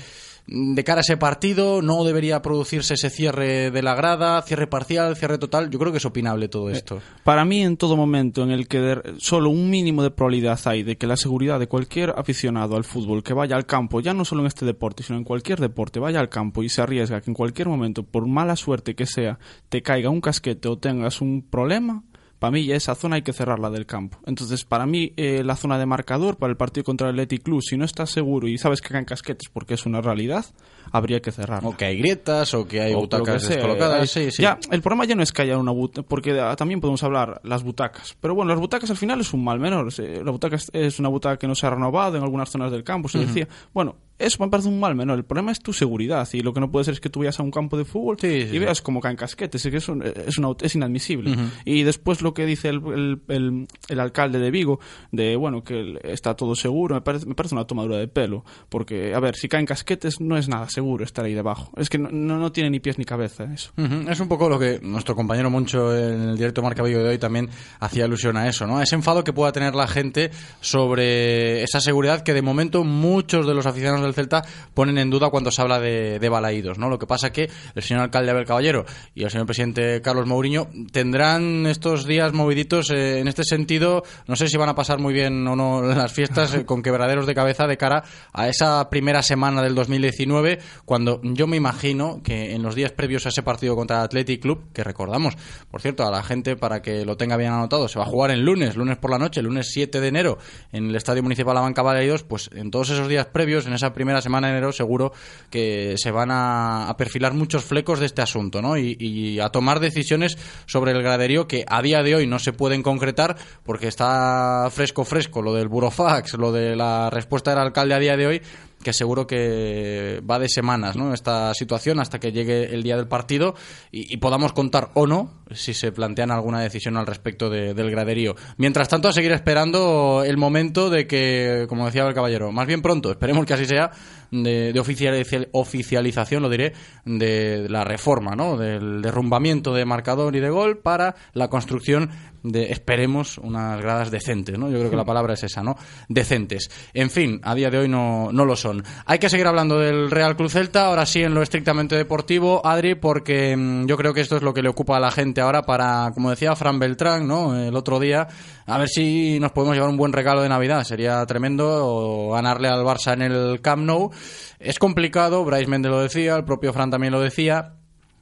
De 0.52 0.82
cara 0.82 0.98
a 0.98 1.02
ese 1.02 1.16
partido, 1.16 1.80
no 1.80 2.02
debería 2.02 2.42
producirse 2.42 2.94
ese 2.94 3.08
cierre 3.08 3.70
de 3.70 3.82
la 3.82 3.94
grada, 3.94 4.42
cierre 4.42 4.66
parcial, 4.66 5.14
cierre 5.16 5.38
total. 5.38 5.70
Yo 5.70 5.78
creo 5.78 5.92
que 5.92 5.98
es 5.98 6.04
opinable 6.04 6.48
todo 6.48 6.70
esto. 6.70 7.00
Para 7.22 7.44
mí, 7.44 7.62
en 7.62 7.76
todo 7.76 7.96
momento 7.96 8.42
en 8.42 8.50
el 8.50 8.66
que 8.66 8.80
de- 8.80 9.14
solo 9.18 9.50
un 9.50 9.70
mínimo 9.70 10.02
de 10.02 10.10
probabilidad 10.10 10.58
hay 10.64 10.82
de 10.82 10.96
que 10.96 11.06
la 11.06 11.16
seguridad 11.16 11.60
de 11.60 11.68
cualquier 11.68 12.14
aficionado 12.16 12.74
al 12.74 12.82
fútbol 12.82 13.22
que 13.22 13.32
vaya 13.34 13.54
al 13.54 13.66
campo, 13.66 14.00
ya 14.00 14.12
no 14.12 14.24
solo 14.24 14.40
en 14.40 14.48
este 14.48 14.66
deporte, 14.66 15.04
sino 15.04 15.18
en 15.18 15.24
cualquier 15.24 15.60
deporte, 15.60 16.00
vaya 16.00 16.18
al 16.18 16.30
campo 16.30 16.64
y 16.64 16.68
se 16.68 16.82
arriesga 16.82 17.20
que 17.20 17.30
en 17.30 17.34
cualquier 17.34 17.68
momento, 17.68 18.02
por 18.02 18.26
mala 18.26 18.56
suerte 18.56 18.96
que 18.96 19.06
sea, 19.06 19.38
te 19.68 19.82
caiga 19.82 20.10
un 20.10 20.20
casquete 20.20 20.66
o 20.68 20.78
tengas 20.78 21.20
un 21.20 21.42
problema, 21.48 22.02
para 22.40 22.50
mí 22.50 22.64
ya 22.64 22.74
esa 22.74 22.96
zona 22.96 23.14
hay 23.16 23.22
que 23.22 23.32
cerrarla 23.32 23.70
del 23.70 23.86
campo. 23.86 24.18
Entonces, 24.26 24.64
para 24.64 24.84
mí, 24.86 25.12
eh, 25.16 25.44
la 25.44 25.54
zona 25.54 25.78
de 25.78 25.86
marcador 25.86 26.36
para 26.38 26.50
el 26.50 26.56
partido 26.56 26.82
contra 26.82 27.08
el 27.08 27.14
Athletic 27.14 27.44
Club, 27.44 27.62
si 27.62 27.76
no 27.76 27.84
estás 27.84 28.10
seguro 28.10 28.48
y 28.48 28.58
sabes 28.58 28.80
que 28.80 28.88
caen 28.88 29.04
casquetes 29.04 29.48
porque 29.52 29.74
es 29.74 29.86
una 29.86 30.00
realidad, 30.00 30.44
habría 30.90 31.20
que 31.20 31.30
cerrarla. 31.30 31.68
O 31.68 31.76
que 31.76 31.84
hay 31.84 31.98
grietas, 31.98 32.52
o 32.54 32.66
que 32.66 32.80
hay 32.80 32.94
O 32.94 33.00
butacas 33.00 33.46
que 33.46 33.54
descolocadas. 33.54 34.00
Hay- 34.00 34.06
Sí, 34.08 34.30
sí. 34.32 34.42
Ya, 34.42 34.58
el 34.72 34.82
problema 34.82 35.04
ya 35.04 35.14
no 35.14 35.22
es 35.22 35.30
que 35.32 35.42
haya 35.42 35.56
una 35.58 35.70
butaca, 35.70 36.08
porque 36.08 36.40
ah, 36.40 36.56
también 36.56 36.80
podemos 36.80 37.02
hablar 37.04 37.40
las 37.44 37.62
butacas. 37.62 38.16
Pero 38.20 38.34
bueno, 38.34 38.48
las 38.50 38.58
butacas 38.58 38.90
al 38.90 38.96
final 38.96 39.20
es 39.20 39.32
un 39.32 39.44
mal 39.44 39.60
menor. 39.60 39.92
Se- 39.92 40.24
La 40.24 40.30
butaca 40.32 40.56
es- 40.56 40.98
una 40.98 41.08
butaca 41.10 41.36
que 41.36 41.46
no 41.46 41.54
se 41.54 41.66
ha 41.66 41.70
renovado 41.70 42.16
en 42.16 42.22
algunas 42.24 42.48
zonas 42.50 42.72
del 42.72 42.82
campo, 42.82 43.08
se 43.08 43.18
Ujú. 43.18 43.26
decía. 43.28 43.46
Bueno, 43.74 43.96
eso 44.20 44.42
me 44.44 44.48
parece 44.50 44.68
un 44.68 44.78
mal 44.78 44.94
menor. 44.94 45.18
El 45.18 45.24
problema 45.24 45.50
es 45.52 45.58
tu 45.60 45.72
seguridad 45.72 46.28
y 46.32 46.40
lo 46.40 46.52
que 46.52 46.60
no 46.60 46.70
puede 46.70 46.84
ser 46.84 46.94
es 46.94 47.00
que 47.00 47.08
tú 47.10 47.20
vayas 47.20 47.40
a 47.40 47.42
un 47.42 47.50
campo 47.50 47.76
de 47.76 47.84
fútbol 47.84 48.16
y 48.22 48.46
sí. 48.46 48.58
veas 48.58 48.80
cómo 48.82 49.00
caen 49.00 49.16
casquetes. 49.16 49.64
Es, 49.64 49.70
que 49.70 49.78
eso 49.78 49.96
es, 50.26 50.38
una- 50.38 50.54
es 50.60 50.74
inadmisible. 50.74 51.36
Y 51.64 51.82
después 51.82 52.22
lo 52.22 52.34
que 52.34 52.46
dice 52.46 52.68
el, 52.68 52.80
el- 52.94 53.20
el- 53.28 53.66
el 53.88 54.00
alcalde 54.00 54.38
de 54.38 54.50
Vigo, 54.50 54.80
de 55.10 55.36
bueno, 55.36 55.62
que 55.64 55.98
está 56.04 56.34
todo 56.36 56.54
seguro, 56.54 56.94
me 56.94 57.00
parece, 57.00 57.26
me 57.26 57.34
parece 57.34 57.54
una 57.54 57.66
tomadura 57.66 57.96
de 57.98 58.08
pelo. 58.08 58.44
Porque, 58.68 59.14
a 59.14 59.20
ver, 59.20 59.34
si 59.36 59.48
caen 59.48 59.66
casquetes 59.66 60.20
no 60.20 60.36
es 60.36 60.48
nada 60.48 60.68
seguro 60.68 61.04
estar 61.04 61.24
ahí 61.24 61.34
debajo. 61.34 61.72
Es 61.76 61.88
que 61.88 61.98
no, 61.98 62.08
no, 62.10 62.38
no 62.38 62.52
tiene 62.52 62.70
ni 62.70 62.80
pies 62.80 62.98
ni 62.98 63.04
cabeza 63.04 63.44
eso. 63.52 63.72
Es 64.08 64.20
un 64.20 64.28
poco 64.28 64.48
lo 64.48 64.58
que 64.58 64.78
nuestro 64.82 65.16
compañero 65.16 65.50
Moncho 65.50 65.96
en 65.96 66.28
el 66.30 66.36
directo 66.36 66.62
Marca 66.62 66.82
Vigo 66.82 67.00
de 67.02 67.08
hoy 67.10 67.18
también 67.18 67.48
hacía 67.80 68.04
alusión 68.04 68.36
a 68.36 68.48
eso, 68.48 68.66
¿no? 68.66 68.78
A 68.78 68.82
ese 68.82 68.94
enfado 68.94 69.24
que 69.24 69.32
pueda 69.32 69.52
tener 69.52 69.74
la 69.74 69.86
gente 69.88 70.30
sobre 70.60 71.62
esa 71.62 71.80
seguridad 71.80 72.22
que 72.22 72.34
de 72.34 72.42
momento 72.42 72.84
muchos 72.84 73.46
de 73.46 73.54
los 73.54 73.66
aficionados 73.66 74.02
del 74.02 74.09
Celta 74.14 74.42
ponen 74.74 74.98
en 74.98 75.10
duda 75.10 75.30
cuando 75.30 75.50
se 75.50 75.62
habla 75.62 75.80
de, 75.80 76.18
de 76.18 76.28
balaídos, 76.28 76.78
¿no? 76.78 76.88
Lo 76.88 76.98
que 76.98 77.06
pasa 77.06 77.32
que 77.32 77.50
el 77.74 77.82
señor 77.82 78.02
alcalde 78.02 78.30
Abel 78.30 78.46
Caballero 78.46 78.84
y 79.14 79.24
el 79.24 79.30
señor 79.30 79.46
presidente 79.46 80.00
Carlos 80.02 80.26
Mourinho 80.26 80.68
tendrán 80.92 81.66
estos 81.66 82.06
días 82.06 82.32
moviditos 82.32 82.90
eh, 82.90 83.20
en 83.20 83.28
este 83.28 83.44
sentido, 83.44 84.02
no 84.26 84.36
sé 84.36 84.48
si 84.48 84.56
van 84.56 84.68
a 84.68 84.74
pasar 84.74 84.98
muy 84.98 85.14
bien 85.14 85.46
o 85.46 85.56
no 85.56 85.82
las 85.94 86.12
fiestas 86.12 86.54
eh, 86.54 86.64
con 86.64 86.82
quebraderos 86.82 87.26
de 87.26 87.34
cabeza 87.34 87.66
de 87.66 87.76
cara 87.76 88.04
a 88.32 88.48
esa 88.48 88.88
primera 88.90 89.22
semana 89.22 89.62
del 89.62 89.74
2019 89.74 90.58
cuando 90.84 91.20
yo 91.22 91.46
me 91.46 91.56
imagino 91.56 92.22
que 92.22 92.54
en 92.54 92.62
los 92.62 92.74
días 92.74 92.92
previos 92.92 93.26
a 93.26 93.30
ese 93.30 93.42
partido 93.42 93.76
contra 93.76 93.98
el 93.98 94.04
Athletic 94.04 94.42
Club, 94.42 94.72
que 94.72 94.84
recordamos, 94.84 95.36
por 95.70 95.80
cierto, 95.80 96.06
a 96.06 96.10
la 96.10 96.22
gente 96.22 96.56
para 96.56 96.82
que 96.82 97.04
lo 97.04 97.16
tenga 97.16 97.36
bien 97.36 97.52
anotado, 97.52 97.88
se 97.88 97.98
va 97.98 98.04
a 98.04 98.08
jugar 98.08 98.30
el 98.30 98.44
lunes, 98.44 98.76
lunes 98.76 98.98
por 98.98 99.10
la 99.10 99.18
noche, 99.18 99.42
lunes 99.42 99.70
7 99.72 100.00
de 100.00 100.08
enero, 100.08 100.38
en 100.72 100.88
el 100.88 100.96
Estadio 100.96 101.22
Municipal 101.22 101.56
Abanca 101.56 101.82
Balaídos, 101.82 102.22
pues 102.22 102.50
en 102.54 102.70
todos 102.70 102.90
esos 102.90 103.08
días 103.08 103.26
previos, 103.26 103.66
en 103.66 103.72
esa 103.72 103.92
primera 104.00 104.22
semana 104.22 104.46
de 104.46 104.54
enero, 104.54 104.72
seguro 104.72 105.12
que 105.50 105.94
se 105.98 106.10
van 106.10 106.30
a, 106.30 106.88
a 106.88 106.96
perfilar 106.96 107.34
muchos 107.34 107.64
flecos 107.64 108.00
de 108.00 108.06
este 108.06 108.22
asunto, 108.22 108.62
¿no? 108.62 108.78
Y, 108.78 108.96
y 108.98 109.40
a 109.40 109.50
tomar 109.50 109.78
decisiones 109.78 110.38
sobre 110.64 110.92
el 110.92 111.02
graderío 111.02 111.46
que 111.46 111.66
a 111.68 111.82
día 111.82 112.02
de 112.02 112.14
hoy 112.14 112.26
no 112.26 112.38
se 112.38 112.54
pueden 112.54 112.82
concretar 112.82 113.36
porque 113.62 113.88
está 113.88 114.70
fresco 114.70 115.04
fresco 115.04 115.42
lo 115.42 115.52
del 115.52 115.68
burofax, 115.68 116.32
lo 116.38 116.50
de 116.50 116.76
la 116.76 117.10
respuesta 117.10 117.50
del 117.50 117.60
alcalde 117.60 117.94
a 117.94 117.98
día 117.98 118.16
de 118.16 118.26
hoy 118.26 118.42
que 118.82 118.92
seguro 118.92 119.26
que 119.26 120.22
va 120.28 120.38
de 120.38 120.48
semanas 120.48 120.96
¿no? 120.96 121.12
esta 121.12 121.52
situación 121.54 122.00
hasta 122.00 122.18
que 122.18 122.32
llegue 122.32 122.72
el 122.74 122.82
día 122.82 122.96
del 122.96 123.08
partido 123.08 123.54
y, 123.92 124.16
podamos 124.16 124.52
contar 124.52 124.90
o 124.94 125.06
no 125.06 125.42
si 125.50 125.74
se 125.74 125.92
plantean 125.92 126.30
alguna 126.30 126.60
decisión 126.60 126.96
al 126.96 127.06
respecto 127.06 127.50
de- 127.50 127.74
del 127.74 127.90
graderío. 127.90 128.36
Mientras 128.56 128.88
tanto, 128.88 129.08
a 129.08 129.12
seguir 129.12 129.32
esperando 129.32 130.22
el 130.24 130.36
momento 130.36 130.88
de 130.90 131.06
que, 131.06 131.66
como 131.68 131.86
decía 131.86 132.06
el 132.06 132.14
caballero, 132.14 132.52
más 132.52 132.66
bien 132.66 132.82
pronto, 132.82 133.10
esperemos 133.10 133.44
que 133.46 133.54
así 133.54 133.66
sea, 133.66 133.90
de, 134.30 134.72
de 134.72 135.48
oficialización, 135.52 136.42
lo 136.42 136.48
diré, 136.48 136.72
de 137.04 137.66
la 137.68 137.84
reforma, 137.84 138.36
¿no? 138.36 138.56
del 138.56 139.02
derrumbamiento 139.02 139.74
de 139.74 139.84
marcador 139.84 140.36
y 140.36 140.40
de 140.40 140.50
gol 140.50 140.78
para 140.78 141.16
la 141.32 141.48
construcción 141.48 142.10
de, 142.42 142.72
esperemos, 142.72 143.38
unas 143.38 143.80
gradas 143.80 144.10
decentes, 144.10 144.58
¿no? 144.58 144.70
Yo 144.70 144.78
creo 144.78 144.90
que 144.90 144.96
la 144.96 145.04
palabra 145.04 145.34
es 145.34 145.42
esa, 145.42 145.62
¿no? 145.62 145.76
Decentes. 146.08 146.70
En 146.94 147.10
fin, 147.10 147.40
a 147.42 147.54
día 147.54 147.70
de 147.70 147.78
hoy 147.78 147.88
no, 147.88 148.30
no 148.32 148.44
lo 148.44 148.56
son. 148.56 148.82
Hay 149.06 149.18
que 149.18 149.28
seguir 149.28 149.46
hablando 149.46 149.78
del 149.78 150.10
Real 150.10 150.36
Club 150.36 150.50
Celta, 150.50 150.86
ahora 150.86 151.06
sí 151.06 151.22
en 151.22 151.34
lo 151.34 151.42
estrictamente 151.42 151.96
deportivo, 151.96 152.64
Adri, 152.64 152.94
porque 152.94 153.56
mm, 153.56 153.86
yo 153.86 153.96
creo 153.96 154.14
que 154.14 154.20
esto 154.20 154.36
es 154.36 154.42
lo 154.42 154.54
que 154.54 154.62
le 154.62 154.68
ocupa 154.68 154.96
a 154.96 155.00
la 155.00 155.10
gente 155.10 155.40
ahora 155.40 155.62
para, 155.62 156.10
como 156.14 156.30
decía 156.30 156.56
Fran 156.56 156.78
Beltrán, 156.78 157.26
¿no? 157.26 157.56
El 157.56 157.76
otro 157.76 158.00
día, 158.00 158.28
a 158.66 158.78
ver 158.78 158.88
si 158.88 159.38
nos 159.40 159.52
podemos 159.52 159.74
llevar 159.74 159.90
un 159.90 159.96
buen 159.96 160.12
regalo 160.12 160.42
de 160.42 160.48
Navidad. 160.48 160.84
Sería 160.84 161.24
tremendo 161.26 161.86
o 161.86 162.32
ganarle 162.32 162.68
al 162.68 162.84
Barça 162.84 163.12
en 163.12 163.22
el 163.22 163.60
Camp 163.60 163.84
Nou. 163.84 164.10
Es 164.58 164.78
complicado, 164.78 165.44
Bryce 165.44 165.68
Méndez 165.68 165.90
lo 165.90 166.00
decía, 166.00 166.36
el 166.36 166.44
propio 166.44 166.72
Fran 166.72 166.90
también 166.90 167.12
lo 167.12 167.20
decía. 167.20 167.79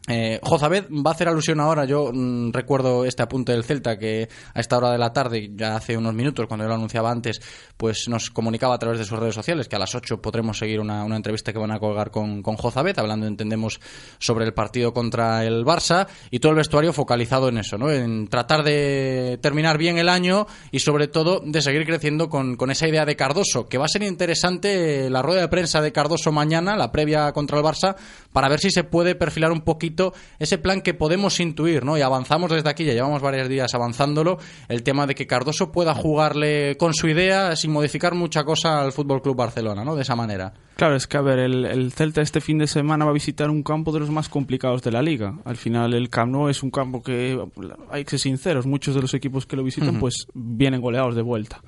Eh, 0.09 0.41
Jozabed 0.43 0.87
va 0.91 1.11
a 1.11 1.15
hacer 1.15 1.29
alusión 1.29 1.61
ahora. 1.61 1.85
Yo 1.85 2.11
mm, 2.13 2.53
recuerdo 2.53 3.05
este 3.05 3.23
apunte 3.23 3.53
del 3.53 3.65
Celta 3.65 3.99
que 3.99 4.29
a 4.55 4.61
esta 4.61 4.79
hora 4.79 4.91
de 4.91 4.99
la 4.99 5.13
tarde, 5.13 5.51
ya 5.55 5.77
hace 5.77 5.97
unos 5.97 6.15
minutos, 6.15 6.47
cuando 6.47 6.65
yo 6.65 6.69
lo 6.69 6.75
anunciaba 6.75 7.11
antes, 7.11 7.41
pues 7.77 8.09
nos 8.09 8.31
comunicaba 8.31 8.75
a 8.75 8.79
través 8.79 8.99
de 8.99 9.05
sus 9.05 9.19
redes 9.19 9.35
sociales 9.35 9.69
que 9.69 9.77
a 9.77 9.79
las 9.79 9.95
8 9.95 10.23
podremos 10.23 10.59
seguir 10.59 10.81
una, 10.81 11.05
una 11.05 11.17
entrevista 11.17 11.53
que 11.53 11.59
van 11.59 11.73
a 11.73 11.79
colgar 11.79 12.11
con, 12.11 12.43
con 12.43 12.57
Jozabed, 12.57 12.99
hablando, 12.99 13.27
entendemos, 13.27 13.81
sobre 14.19 14.47
el 14.47 14.55
partido 14.55 14.95
contra 14.95 15.45
el 15.45 15.65
Barça 15.65 16.07
y 16.31 16.39
todo 16.39 16.53
el 16.53 16.59
vestuario 16.59 16.93
focalizado 16.93 17.49
en 17.49 17.59
eso, 17.59 17.77
¿no? 17.77 17.91
En 17.91 18.29
tratar 18.29 18.65
de 18.65 19.39
terminar 19.43 19.77
bien 19.77 19.99
el 19.99 20.09
año 20.09 20.47
y 20.71 20.79
sobre 20.79 21.09
todo 21.09 21.41
de 21.45 21.61
seguir 21.61 21.85
creciendo 21.85 22.31
con, 22.31 22.57
con 22.57 22.71
esa 22.71 22.89
idea 22.89 23.05
de 23.05 23.17
Cardoso, 23.17 23.69
que 23.69 23.77
va 23.77 23.85
a 23.85 23.89
ser 23.89 24.03
interesante 24.03 25.11
la 25.11 25.21
rueda 25.21 25.43
de 25.43 25.49
prensa 25.49 25.83
de 25.83 25.93
Cardoso 25.93 26.33
mañana, 26.33 26.77
la 26.77 26.91
previa 26.93 27.33
contra 27.33 27.59
el 27.59 27.65
Barça, 27.65 27.97
para 28.33 28.49
ver 28.49 28.61
si 28.61 28.71
se 28.71 28.85
puede 28.85 29.15
perfilar 29.15 29.53
un 29.53 29.61
poquito 29.61 29.98
poquito 29.99 30.15
ese 30.39 30.59
plan 30.59 30.81
que 30.81 30.95
podemos 30.95 31.41
intuir, 31.41 31.85
¿no? 31.85 31.99
Y 31.99 32.03
avanzamos 32.03 32.51
desde 32.51 32.69
aquí, 32.69 32.85
ya 32.85 32.93
llevamos 32.93 33.21
varios 33.21 33.49
días 33.49 33.75
avanzándolo, 33.75 34.39
el 34.69 34.83
tema 34.83 35.07
de 35.07 35.15
que 35.15 35.27
Cardoso 35.27 35.73
pueda 35.73 35.95
jugarle 35.95 36.77
con 36.77 36.95
su 36.95 37.09
idea 37.09 37.57
sin 37.57 37.73
modificar 37.73 38.15
mucha 38.15 38.45
cosa 38.45 38.81
al 38.81 38.93
Fútbol 38.93 39.23
Club 39.23 39.37
Barcelona, 39.37 39.85
¿no? 39.85 39.97
De 39.97 40.03
esa 40.03 40.17
manera. 40.17 40.53
Claro, 40.77 40.95
es 40.95 41.07
que 41.07 41.17
a 41.17 41.23
ver, 41.23 41.41
el, 41.41 41.65
el, 41.65 41.93
Celta 41.93 42.23
este 42.23 42.41
fin 42.41 42.59
de 42.59 42.69
semana 42.69 43.05
va 43.05 43.11
a 43.11 43.15
visitar 43.15 43.51
un 43.51 43.63
campo 43.63 43.91
de 43.91 44.01
los 44.01 44.11
más 44.11 44.29
complicados 44.29 44.83
de 44.83 44.93
la 44.93 45.03
liga. 45.03 45.35
Al 45.45 45.57
final 45.57 45.93
el 45.95 46.09
Camp 46.09 46.31
Nou 46.31 46.49
es 46.49 46.63
un 46.63 46.71
campo 46.71 47.03
que, 47.03 47.37
hay 47.91 48.05
que 48.05 48.11
ser 48.11 48.21
sinceros, 48.21 48.67
muchos 48.67 48.95
de 48.95 49.01
los 49.01 49.13
equipos 49.15 49.47
que 49.47 49.57
lo 49.57 49.65
visitan 49.65 49.91
uh 49.91 49.93
-huh. 49.95 50.01
pues 50.01 50.27
vienen 50.35 50.81
goleados 50.81 51.17
de 51.17 51.23
vuelta 51.23 51.61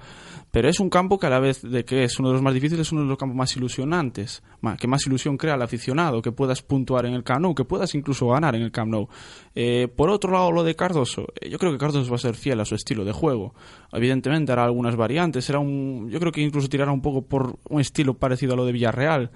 pero 0.51 0.69
es 0.69 0.81
un 0.81 0.91
campo 0.91 1.19
que 1.19 1.27
a 1.27 1.31
la 1.31 1.39
vez 1.39 1.63
de 1.63 1.85
que 1.85 2.05
es 2.05 2.19
uno 2.19 2.29
de 2.29 2.35
los 2.35 2.43
más 2.43 2.55
difíciles, 2.55 2.87
es 2.87 2.93
uno 2.93 3.03
de 3.03 3.09
los 3.09 3.19
campos 3.19 3.37
más 3.37 3.57
ilusionantes, 3.57 4.43
que 4.79 4.89
más 4.89 5.07
ilusión 5.07 5.37
crea 5.37 5.55
al 5.55 5.63
aficionado, 5.63 6.21
que 6.21 6.33
puedas 6.33 6.63
puntuar 6.63 7.07
en 7.07 7.15
el 7.15 7.23
Camp 7.23 7.57
que 7.57 7.65
puedas 7.65 7.95
incluso 7.95 8.29
ganar 8.29 8.55
en 8.57 8.63
el 8.63 8.73
Camp. 8.73 8.91
Eh, 9.55 9.89
por 9.95 10.11
otro 10.11 10.33
lado, 10.33 10.51
lo 10.51 10.65
de 10.65 10.75
Cardoso, 10.75 11.27
yo 11.49 11.59
creo 11.59 11.73
que 11.73 11.79
Cardoso 11.79 12.11
va 12.11 12.17
a 12.17 12.19
ser 12.19 12.35
fiel 12.35 12.61
a 12.61 12.65
su 12.65 12.75
estilo 12.75 13.05
de 13.05 13.13
juego. 13.13 13.55
Evidentemente 13.93 14.53
hará 14.53 14.65
algunas 14.65 14.97
variantes, 14.97 15.45
será 15.45 15.61
un, 15.61 16.09
yo 16.11 16.19
creo 16.19 16.33
que 16.33 16.41
incluso 16.41 16.69
tirará 16.69 16.91
un 16.93 17.03
poco 17.03 17.23
por 17.23 17.57
un 17.69 17.81
estilo 17.81 18.15
parecido 18.15 18.55
a 18.55 18.57
lo 18.57 18.65
de 18.65 18.73
Villarreal 18.73 19.31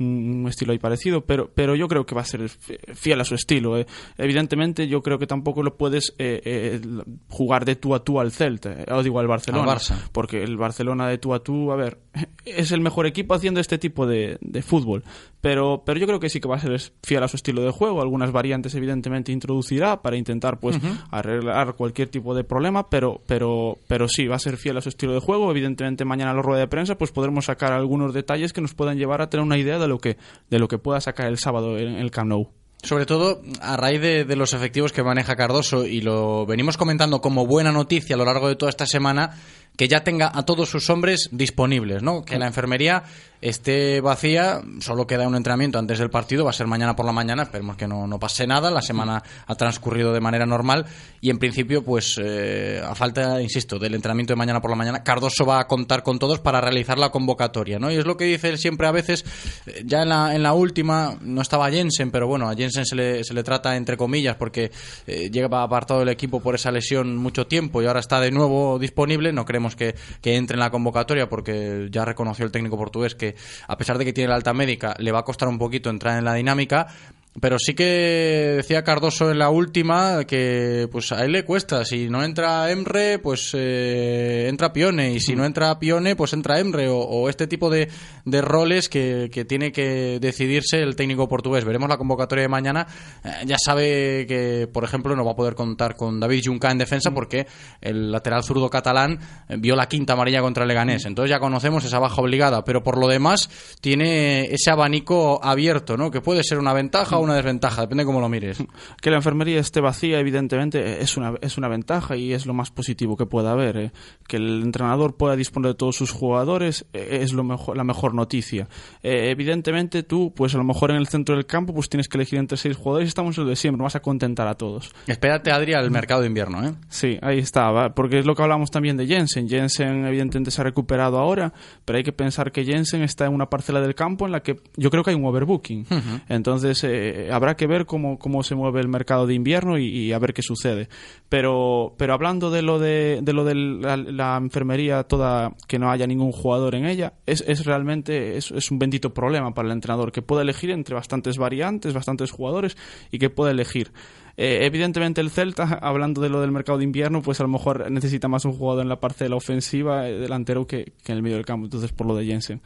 un 0.00 0.46
estilo 0.48 0.72
ahí 0.72 0.78
parecido, 0.78 1.24
pero, 1.24 1.50
pero 1.54 1.74
yo 1.76 1.86
creo 1.86 2.06
que 2.06 2.14
va 2.14 2.22
a 2.22 2.24
ser 2.24 2.48
fiel 2.48 3.20
a 3.20 3.24
su 3.24 3.34
estilo. 3.34 3.78
Eh. 3.78 3.86
Evidentemente, 4.16 4.88
yo 4.88 5.02
creo 5.02 5.18
que 5.18 5.26
tampoco 5.26 5.62
lo 5.62 5.76
puedes 5.76 6.14
eh, 6.18 6.40
eh, 6.44 6.80
jugar 7.28 7.64
de 7.64 7.76
tú 7.76 7.94
a 7.94 8.02
tú 8.02 8.18
al 8.18 8.32
Celta, 8.32 8.76
o 8.88 9.02
digo 9.02 9.20
al 9.20 9.26
Barcelona, 9.26 9.70
al 9.70 9.78
Barça. 9.78 9.96
porque 10.12 10.42
el 10.42 10.56
Barcelona 10.56 11.08
de 11.08 11.18
tú 11.18 11.34
a 11.34 11.42
tú, 11.42 11.70
a 11.70 11.76
ver, 11.76 11.98
es 12.44 12.72
el 12.72 12.80
mejor 12.80 13.06
equipo 13.06 13.34
haciendo 13.34 13.60
este 13.60 13.78
tipo 13.78 14.06
de, 14.06 14.38
de, 14.40 14.62
fútbol, 14.62 15.04
pero, 15.40 15.82
pero 15.84 15.98
yo 15.98 16.06
creo 16.06 16.20
que 16.20 16.28
sí 16.28 16.40
que 16.40 16.48
va 16.48 16.56
a 16.56 16.60
ser 16.60 16.78
fiel 17.02 17.22
a 17.22 17.28
su 17.28 17.36
estilo 17.36 17.62
de 17.62 17.70
juego. 17.70 18.02
Algunas 18.02 18.32
variantes, 18.32 18.74
evidentemente, 18.74 19.32
introducirá 19.32 20.02
para 20.02 20.16
intentar 20.16 20.58
pues 20.58 20.76
uh 20.76 20.80
-huh. 20.80 21.06
arreglar 21.10 21.74
cualquier 21.76 22.08
tipo 22.08 22.34
de 22.34 22.44
problema, 22.44 22.88
pero, 22.88 23.20
pero, 23.26 23.78
pero 23.86 24.08
sí, 24.08 24.26
va 24.26 24.36
a 24.36 24.40
ser 24.40 24.56
fiel 24.56 24.76
a 24.76 24.80
su 24.80 24.90
estilo 24.90 25.14
de 25.14 25.20
juego. 25.20 25.50
Evidentemente, 25.50 26.04
mañana 26.04 26.32
en 26.32 26.36
la 26.36 26.42
rueda 26.42 26.60
de 26.60 26.68
prensa 26.68 26.96
pues 26.96 27.10
podremos 27.10 27.46
sacar 27.46 27.72
algunos 27.72 28.12
detalles 28.12 28.52
que 28.52 28.60
nos 28.60 28.74
puedan 28.74 28.98
llevar 28.98 29.22
a 29.22 29.30
tener 29.30 29.44
una 29.44 29.58
idea 29.58 29.78
de 29.78 29.88
lo 29.88 29.98
que 29.98 30.16
de 30.50 30.58
lo 30.58 30.68
que 30.68 30.78
pueda 30.78 31.00
sacar 31.00 31.26
el 31.26 31.38
sábado 31.38 31.78
en 31.78 31.94
el 31.94 32.10
Camp 32.10 32.28
Nou. 32.28 32.48
Sobre 32.82 33.04
todo 33.04 33.42
a 33.60 33.76
raíz 33.76 34.00
de, 34.00 34.24
de, 34.24 34.36
los 34.36 34.54
efectivos 34.54 34.92
que 34.92 35.02
maneja 35.02 35.36
Cardoso 35.36 35.84
y 35.84 36.00
lo 36.00 36.46
venimos 36.46 36.78
comentando 36.78 37.20
como 37.20 37.44
buena 37.44 37.72
noticia 37.72 38.14
a 38.14 38.18
lo 38.18 38.24
largo 38.24 38.48
de 38.48 38.56
toda 38.56 38.70
esta 38.70 38.86
semana 38.86 39.36
que 39.76 39.88
ya 39.88 40.04
tenga 40.04 40.30
a 40.34 40.44
todos 40.44 40.68
sus 40.68 40.90
hombres 40.90 41.28
disponibles, 41.32 42.02
¿no? 42.02 42.24
Que 42.24 42.38
la 42.38 42.46
enfermería 42.46 43.04
esté 43.40 44.00
vacía, 44.00 44.60
solo 44.80 45.06
queda 45.06 45.26
un 45.26 45.34
entrenamiento 45.34 45.78
antes 45.78 45.98
del 45.98 46.10
partido, 46.10 46.44
va 46.44 46.50
a 46.50 46.54
ser 46.54 46.66
mañana 46.66 46.94
por 46.94 47.06
la 47.06 47.12
mañana, 47.12 47.44
esperemos 47.44 47.76
que 47.76 47.88
no, 47.88 48.06
no 48.06 48.18
pase 48.18 48.46
nada, 48.46 48.70
la 48.70 48.82
semana 48.82 49.22
ha 49.46 49.54
transcurrido 49.54 50.12
de 50.12 50.20
manera 50.20 50.44
normal 50.44 50.84
y 51.22 51.30
en 51.30 51.38
principio, 51.38 51.82
pues 51.82 52.20
eh, 52.22 52.82
a 52.84 52.94
falta, 52.94 53.40
insisto, 53.40 53.78
del 53.78 53.94
entrenamiento 53.94 54.34
de 54.34 54.36
mañana 54.36 54.60
por 54.60 54.70
la 54.70 54.76
mañana, 54.76 55.02
Cardoso 55.02 55.46
va 55.46 55.60
a 55.60 55.66
contar 55.66 56.02
con 56.02 56.18
todos 56.18 56.40
para 56.40 56.60
realizar 56.60 56.98
la 56.98 57.10
convocatoria, 57.10 57.78
¿no? 57.78 57.90
Y 57.90 57.96
es 57.96 58.04
lo 58.04 58.16
que 58.16 58.24
dice 58.24 58.50
él 58.50 58.58
siempre 58.58 58.86
a 58.86 58.92
veces, 58.92 59.24
eh, 59.66 59.82
ya 59.86 60.02
en 60.02 60.10
la, 60.10 60.34
en 60.34 60.42
la 60.42 60.52
última 60.52 61.16
no 61.22 61.40
estaba 61.40 61.70
Jensen, 61.70 62.10
pero 62.10 62.26
bueno, 62.26 62.48
a 62.50 62.54
Jensen 62.54 62.84
se 62.84 62.94
le, 62.94 63.24
se 63.24 63.32
le 63.32 63.42
trata 63.42 63.76
entre 63.76 63.96
comillas 63.96 64.36
porque 64.36 64.70
eh, 65.06 65.30
lleva 65.30 65.62
apartado 65.62 66.00
del 66.00 66.10
equipo 66.10 66.40
por 66.40 66.54
esa 66.54 66.70
lesión 66.70 67.16
mucho 67.16 67.46
tiempo 67.46 67.80
y 67.80 67.86
ahora 67.86 68.00
está 68.00 68.20
de 68.20 68.30
nuevo 68.30 68.78
disponible, 68.78 69.32
no 69.32 69.46
que 69.76 69.94
entre 70.22 70.54
en 70.54 70.60
la 70.60 70.70
convocatoria 70.70 71.28
porque 71.28 71.88
ya 71.90 72.04
reconoció 72.04 72.44
el 72.44 72.52
técnico 72.52 72.76
portugués 72.76 73.14
que 73.14 73.36
a 73.66 73.76
pesar 73.76 73.98
de 73.98 74.04
que 74.04 74.12
tiene 74.12 74.28
la 74.28 74.36
alta 74.36 74.52
médica, 74.54 74.94
le 74.98 75.12
va 75.12 75.20
a 75.20 75.24
costar 75.24 75.48
un 75.48 75.58
poquito 75.58 75.90
entrar 75.90 76.18
en 76.18 76.24
la 76.24 76.34
dinámica. 76.34 76.88
Pero 77.38 77.58
sí 77.60 77.74
que 77.74 78.54
decía 78.56 78.82
Cardoso 78.82 79.30
en 79.30 79.38
la 79.38 79.50
última 79.50 80.24
que 80.24 80.88
pues 80.90 81.12
a 81.12 81.24
él 81.24 81.30
le 81.30 81.44
cuesta. 81.44 81.84
Si 81.84 82.10
no 82.10 82.24
entra 82.24 82.70
Emre, 82.72 83.20
pues 83.20 83.52
eh, 83.54 84.46
entra 84.48 84.72
Pione. 84.72 85.12
Y 85.12 85.20
si 85.20 85.36
no 85.36 85.44
entra 85.44 85.78
Pione, 85.78 86.16
pues 86.16 86.32
entra 86.32 86.58
Emre. 86.58 86.88
O, 86.88 86.98
o 86.98 87.28
este 87.28 87.46
tipo 87.46 87.70
de, 87.70 87.88
de 88.24 88.40
roles 88.42 88.88
que, 88.88 89.30
que, 89.32 89.44
tiene 89.44 89.70
que 89.70 90.18
decidirse 90.20 90.82
el 90.82 90.96
técnico 90.96 91.28
portugués. 91.28 91.64
Veremos 91.64 91.88
la 91.88 91.98
convocatoria 91.98 92.42
de 92.42 92.48
mañana. 92.48 92.88
Eh, 93.22 93.28
ya 93.46 93.56
sabe 93.64 94.26
que, 94.26 94.68
por 94.70 94.82
ejemplo, 94.82 95.14
no 95.14 95.24
va 95.24 95.32
a 95.32 95.36
poder 95.36 95.54
contar 95.54 95.94
con 95.94 96.18
David 96.18 96.42
Junca 96.44 96.72
en 96.72 96.78
defensa 96.78 97.12
porque 97.12 97.46
el 97.80 98.10
lateral 98.10 98.42
zurdo 98.42 98.68
catalán 98.68 99.20
vio 99.58 99.76
la 99.76 99.86
quinta 99.86 100.14
amarilla 100.14 100.40
contra 100.40 100.64
el 100.64 100.68
Leganés. 100.68 101.06
Entonces 101.06 101.30
ya 101.30 101.38
conocemos 101.38 101.84
esa 101.84 102.00
baja 102.00 102.20
obligada. 102.20 102.64
Pero 102.64 102.82
por 102.82 102.98
lo 102.98 103.06
demás, 103.06 103.48
tiene 103.80 104.46
ese 104.46 104.72
abanico 104.72 105.38
abierto, 105.44 105.96
¿no? 105.96 106.10
Que 106.10 106.20
puede 106.20 106.42
ser 106.42 106.58
una 106.58 106.72
ventaja 106.72 107.19
una 107.20 107.34
desventaja, 107.34 107.82
depende 107.82 108.02
de 108.02 108.06
cómo 108.06 108.20
lo 108.20 108.28
mires. 108.28 108.62
Que 109.00 109.10
la 109.10 109.16
enfermería 109.16 109.60
esté 109.60 109.80
vacía, 109.80 110.18
evidentemente, 110.18 111.02
es 111.02 111.16
una, 111.16 111.34
es 111.40 111.56
una 111.56 111.68
ventaja 111.68 112.16
y 112.16 112.32
es 112.32 112.46
lo 112.46 112.52
más 112.52 112.70
positivo 112.70 113.16
que 113.16 113.26
pueda 113.26 113.52
haber. 113.52 113.76
¿eh? 113.76 113.92
Que 114.26 114.36
el 114.36 114.62
entrenador 114.62 115.16
pueda 115.16 115.36
disponer 115.36 115.72
de 115.72 115.74
todos 115.74 115.96
sus 115.96 116.10
jugadores 116.10 116.86
eh, 116.92 117.20
es 117.22 117.32
lo 117.32 117.44
mejor, 117.44 117.76
la 117.76 117.84
mejor 117.84 118.14
noticia. 118.14 118.68
Eh, 119.02 119.30
evidentemente, 119.30 120.02
tú, 120.02 120.32
pues 120.34 120.54
a 120.54 120.58
lo 120.58 120.64
mejor 120.64 120.90
en 120.90 120.96
el 120.96 121.08
centro 121.08 121.34
del 121.34 121.46
campo, 121.46 121.74
pues 121.74 121.88
tienes 121.88 122.08
que 122.08 122.18
elegir 122.18 122.38
entre 122.38 122.58
seis 122.58 122.76
jugadores 122.76 123.06
y 123.06 123.08
estamos 123.08 123.36
en 123.38 123.44
el 123.44 123.50
de 123.50 123.56
siempre, 123.56 123.82
vas 123.82 123.96
a 123.96 124.00
contentar 124.00 124.48
a 124.48 124.54
todos. 124.54 124.90
Espérate, 125.06 125.50
Adri, 125.50 125.74
al 125.74 125.90
mercado 125.90 126.20
de 126.20 126.26
invierno, 126.26 126.64
¿eh? 126.64 126.74
Sí, 126.88 127.18
ahí 127.22 127.38
está, 127.38 127.70
¿va? 127.70 127.94
porque 127.94 128.18
es 128.18 128.26
lo 128.26 128.34
que 128.34 128.42
hablamos 128.42 128.70
también 128.70 128.96
de 128.96 129.06
Jensen. 129.06 129.48
Jensen, 129.48 130.06
evidentemente, 130.06 130.50
se 130.50 130.60
ha 130.60 130.64
recuperado 130.64 131.18
ahora, 131.18 131.52
pero 131.84 131.96
hay 131.96 132.04
que 132.04 132.12
pensar 132.12 132.52
que 132.52 132.64
Jensen 132.64 133.02
está 133.02 133.26
en 133.26 133.34
una 133.34 133.48
parcela 133.48 133.80
del 133.80 133.94
campo 133.94 134.26
en 134.26 134.32
la 134.32 134.40
que 134.40 134.56
yo 134.76 134.90
creo 134.90 135.02
que 135.02 135.10
hay 135.10 135.16
un 135.16 135.24
overbooking. 135.24 135.86
Uh 135.90 135.94
-huh. 135.94 136.20
Entonces, 136.28 136.82
eh, 136.84 137.09
habrá 137.32 137.56
que 137.56 137.66
ver 137.66 137.86
cómo, 137.86 138.18
cómo 138.18 138.42
se 138.42 138.54
mueve 138.54 138.80
el 138.80 138.88
mercado 138.88 139.26
de 139.26 139.34
invierno 139.34 139.78
y, 139.78 140.12
a 140.12 140.18
ver 140.18 140.32
qué 140.32 140.42
sucede. 140.42 140.88
Pero, 141.28 141.94
pero 141.96 142.14
hablando 142.14 142.50
de 142.50 142.62
lo 142.62 142.78
de, 142.78 143.20
de 143.22 143.32
lo 143.32 143.44
de 143.44 143.54
la, 143.54 143.96
la, 143.96 144.36
enfermería 144.36 145.04
toda, 145.04 145.54
que 145.68 145.78
no 145.78 145.90
haya 145.90 146.06
ningún 146.06 146.32
jugador 146.32 146.74
en 146.74 146.86
ella, 146.86 147.14
es, 147.26 147.44
es 147.46 147.64
realmente 147.64 148.36
es, 148.36 148.50
es, 148.50 148.70
un 148.70 148.78
bendito 148.78 149.14
problema 149.14 149.52
para 149.54 149.66
el 149.66 149.72
entrenador, 149.72 150.12
que 150.12 150.22
pueda 150.22 150.42
elegir 150.42 150.70
entre 150.70 150.94
bastantes 150.94 151.38
variantes, 151.38 151.94
bastantes 151.94 152.30
jugadores 152.30 152.76
y 153.10 153.18
que 153.18 153.30
pueda 153.30 153.50
elegir. 153.50 153.92
Eh, 154.36 154.64
evidentemente 154.64 155.20
el 155.20 155.30
Celta, 155.30 155.64
hablando 155.82 156.20
de 156.20 156.30
lo 156.30 156.40
del 156.40 156.50
mercado 156.50 156.78
de 156.78 156.84
invierno, 156.84 157.22
pues 157.22 157.40
a 157.40 157.42
lo 157.42 157.48
mejor 157.48 157.90
necesita 157.90 158.26
más 158.28 158.44
un 158.44 158.52
jugador 158.52 158.82
en 158.82 158.88
la 158.88 159.00
parcela 159.00 159.36
ofensiva, 159.36 160.08
eh, 160.08 160.18
delantero, 160.18 160.66
que, 160.66 160.92
que 161.04 161.12
en 161.12 161.18
el 161.18 161.22
medio 161.22 161.36
del 161.36 161.44
campo, 161.44 161.66
entonces 161.66 161.92
por 161.92 162.06
lo 162.06 162.14
de 162.14 162.26
Jensen 162.26 162.62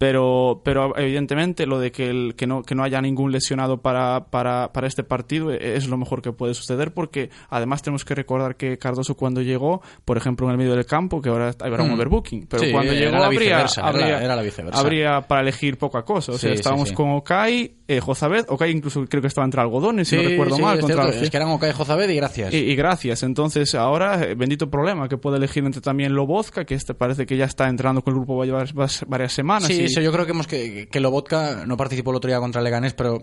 pero 0.00 0.62
pero 0.64 0.96
evidentemente 0.96 1.66
lo 1.66 1.78
de 1.78 1.92
que 1.92 2.08
el, 2.08 2.34
que 2.34 2.46
no 2.46 2.62
que 2.62 2.74
no 2.74 2.84
haya 2.84 3.02
ningún 3.02 3.32
lesionado 3.32 3.82
para, 3.82 4.30
para, 4.30 4.72
para 4.72 4.86
este 4.86 5.04
partido 5.04 5.50
es 5.50 5.88
lo 5.88 5.98
mejor 5.98 6.22
que 6.22 6.32
puede 6.32 6.54
suceder 6.54 6.94
porque 6.94 7.28
además 7.50 7.82
tenemos 7.82 8.06
que 8.06 8.14
recordar 8.14 8.56
que 8.56 8.78
Cardoso 8.78 9.14
cuando 9.14 9.42
llegó 9.42 9.82
por 10.06 10.16
ejemplo 10.16 10.46
en 10.46 10.52
el 10.52 10.56
medio 10.56 10.74
del 10.74 10.86
campo 10.86 11.20
que 11.20 11.28
ahora 11.28 11.54
habrá 11.60 11.82
un 11.82 11.90
overbooking 11.90 12.46
pero 12.46 12.62
sí, 12.62 12.72
cuando 12.72 12.94
llegó 12.94 13.22
habría 13.22 13.66
habría, 13.76 14.08
era, 14.08 14.24
era 14.24 14.36
la 14.36 14.42
viceversa. 14.42 14.80
habría 14.80 15.20
para 15.20 15.42
elegir 15.42 15.76
poca 15.76 16.02
cosa. 16.02 16.32
O 16.32 16.38
sea 16.38 16.48
sí, 16.48 16.54
estábamos 16.54 16.88
sí, 16.88 16.94
con 16.94 17.10
Okai 17.10 17.70
eh, 17.86 18.00
Jozabed. 18.00 18.46
Okai 18.48 18.70
incluso 18.70 19.04
creo 19.04 19.20
que 19.20 19.28
estaba 19.28 19.44
entre 19.44 19.60
algodones 19.60 20.08
si 20.08 20.16
no 20.16 20.22
recuerdo 20.22 20.58
mal 20.58 20.78
es, 20.78 20.80
contra 20.80 21.10
es 21.10 21.28
que 21.28 21.36
eran 21.36 21.50
Okai 21.50 21.72
Jozabed 21.72 22.08
y 22.08 22.16
gracias. 22.16 22.54
Y, 22.54 22.56
y, 22.56 22.74
gracias. 22.74 23.22
Entonces 23.22 23.74
ahora 23.74 24.24
eh, 24.24 24.34
bendito 24.34 24.70
problema 24.70 25.10
que 25.10 25.18
puede 25.18 25.36
elegir 25.36 25.62
entre 25.62 25.82
también 25.82 26.14
Lobozka 26.14 26.64
que 26.64 26.74
este 26.74 26.94
parece 26.94 27.26
que 27.26 27.36
ya 27.36 27.44
está 27.44 27.68
entrando 27.68 28.00
con 28.00 28.14
el 28.14 28.20
grupo 28.20 28.38
varias, 28.38 29.04
varias 29.06 29.32
semanas 29.34 29.68
sí 29.68 29.82
y... 29.82 29.89
eso 29.90 30.00
yo 30.00 30.12
creo 30.12 30.24
que 30.24 30.32
hemos 30.32 30.46
que 30.46 30.88
que, 30.88 31.00
Lobotka 31.00 31.64
no 31.66 31.76
participó 31.76 32.10
el 32.10 32.16
otro 32.16 32.28
día 32.28 32.38
contra 32.38 32.62
Leganés, 32.62 32.94
pero 32.94 33.22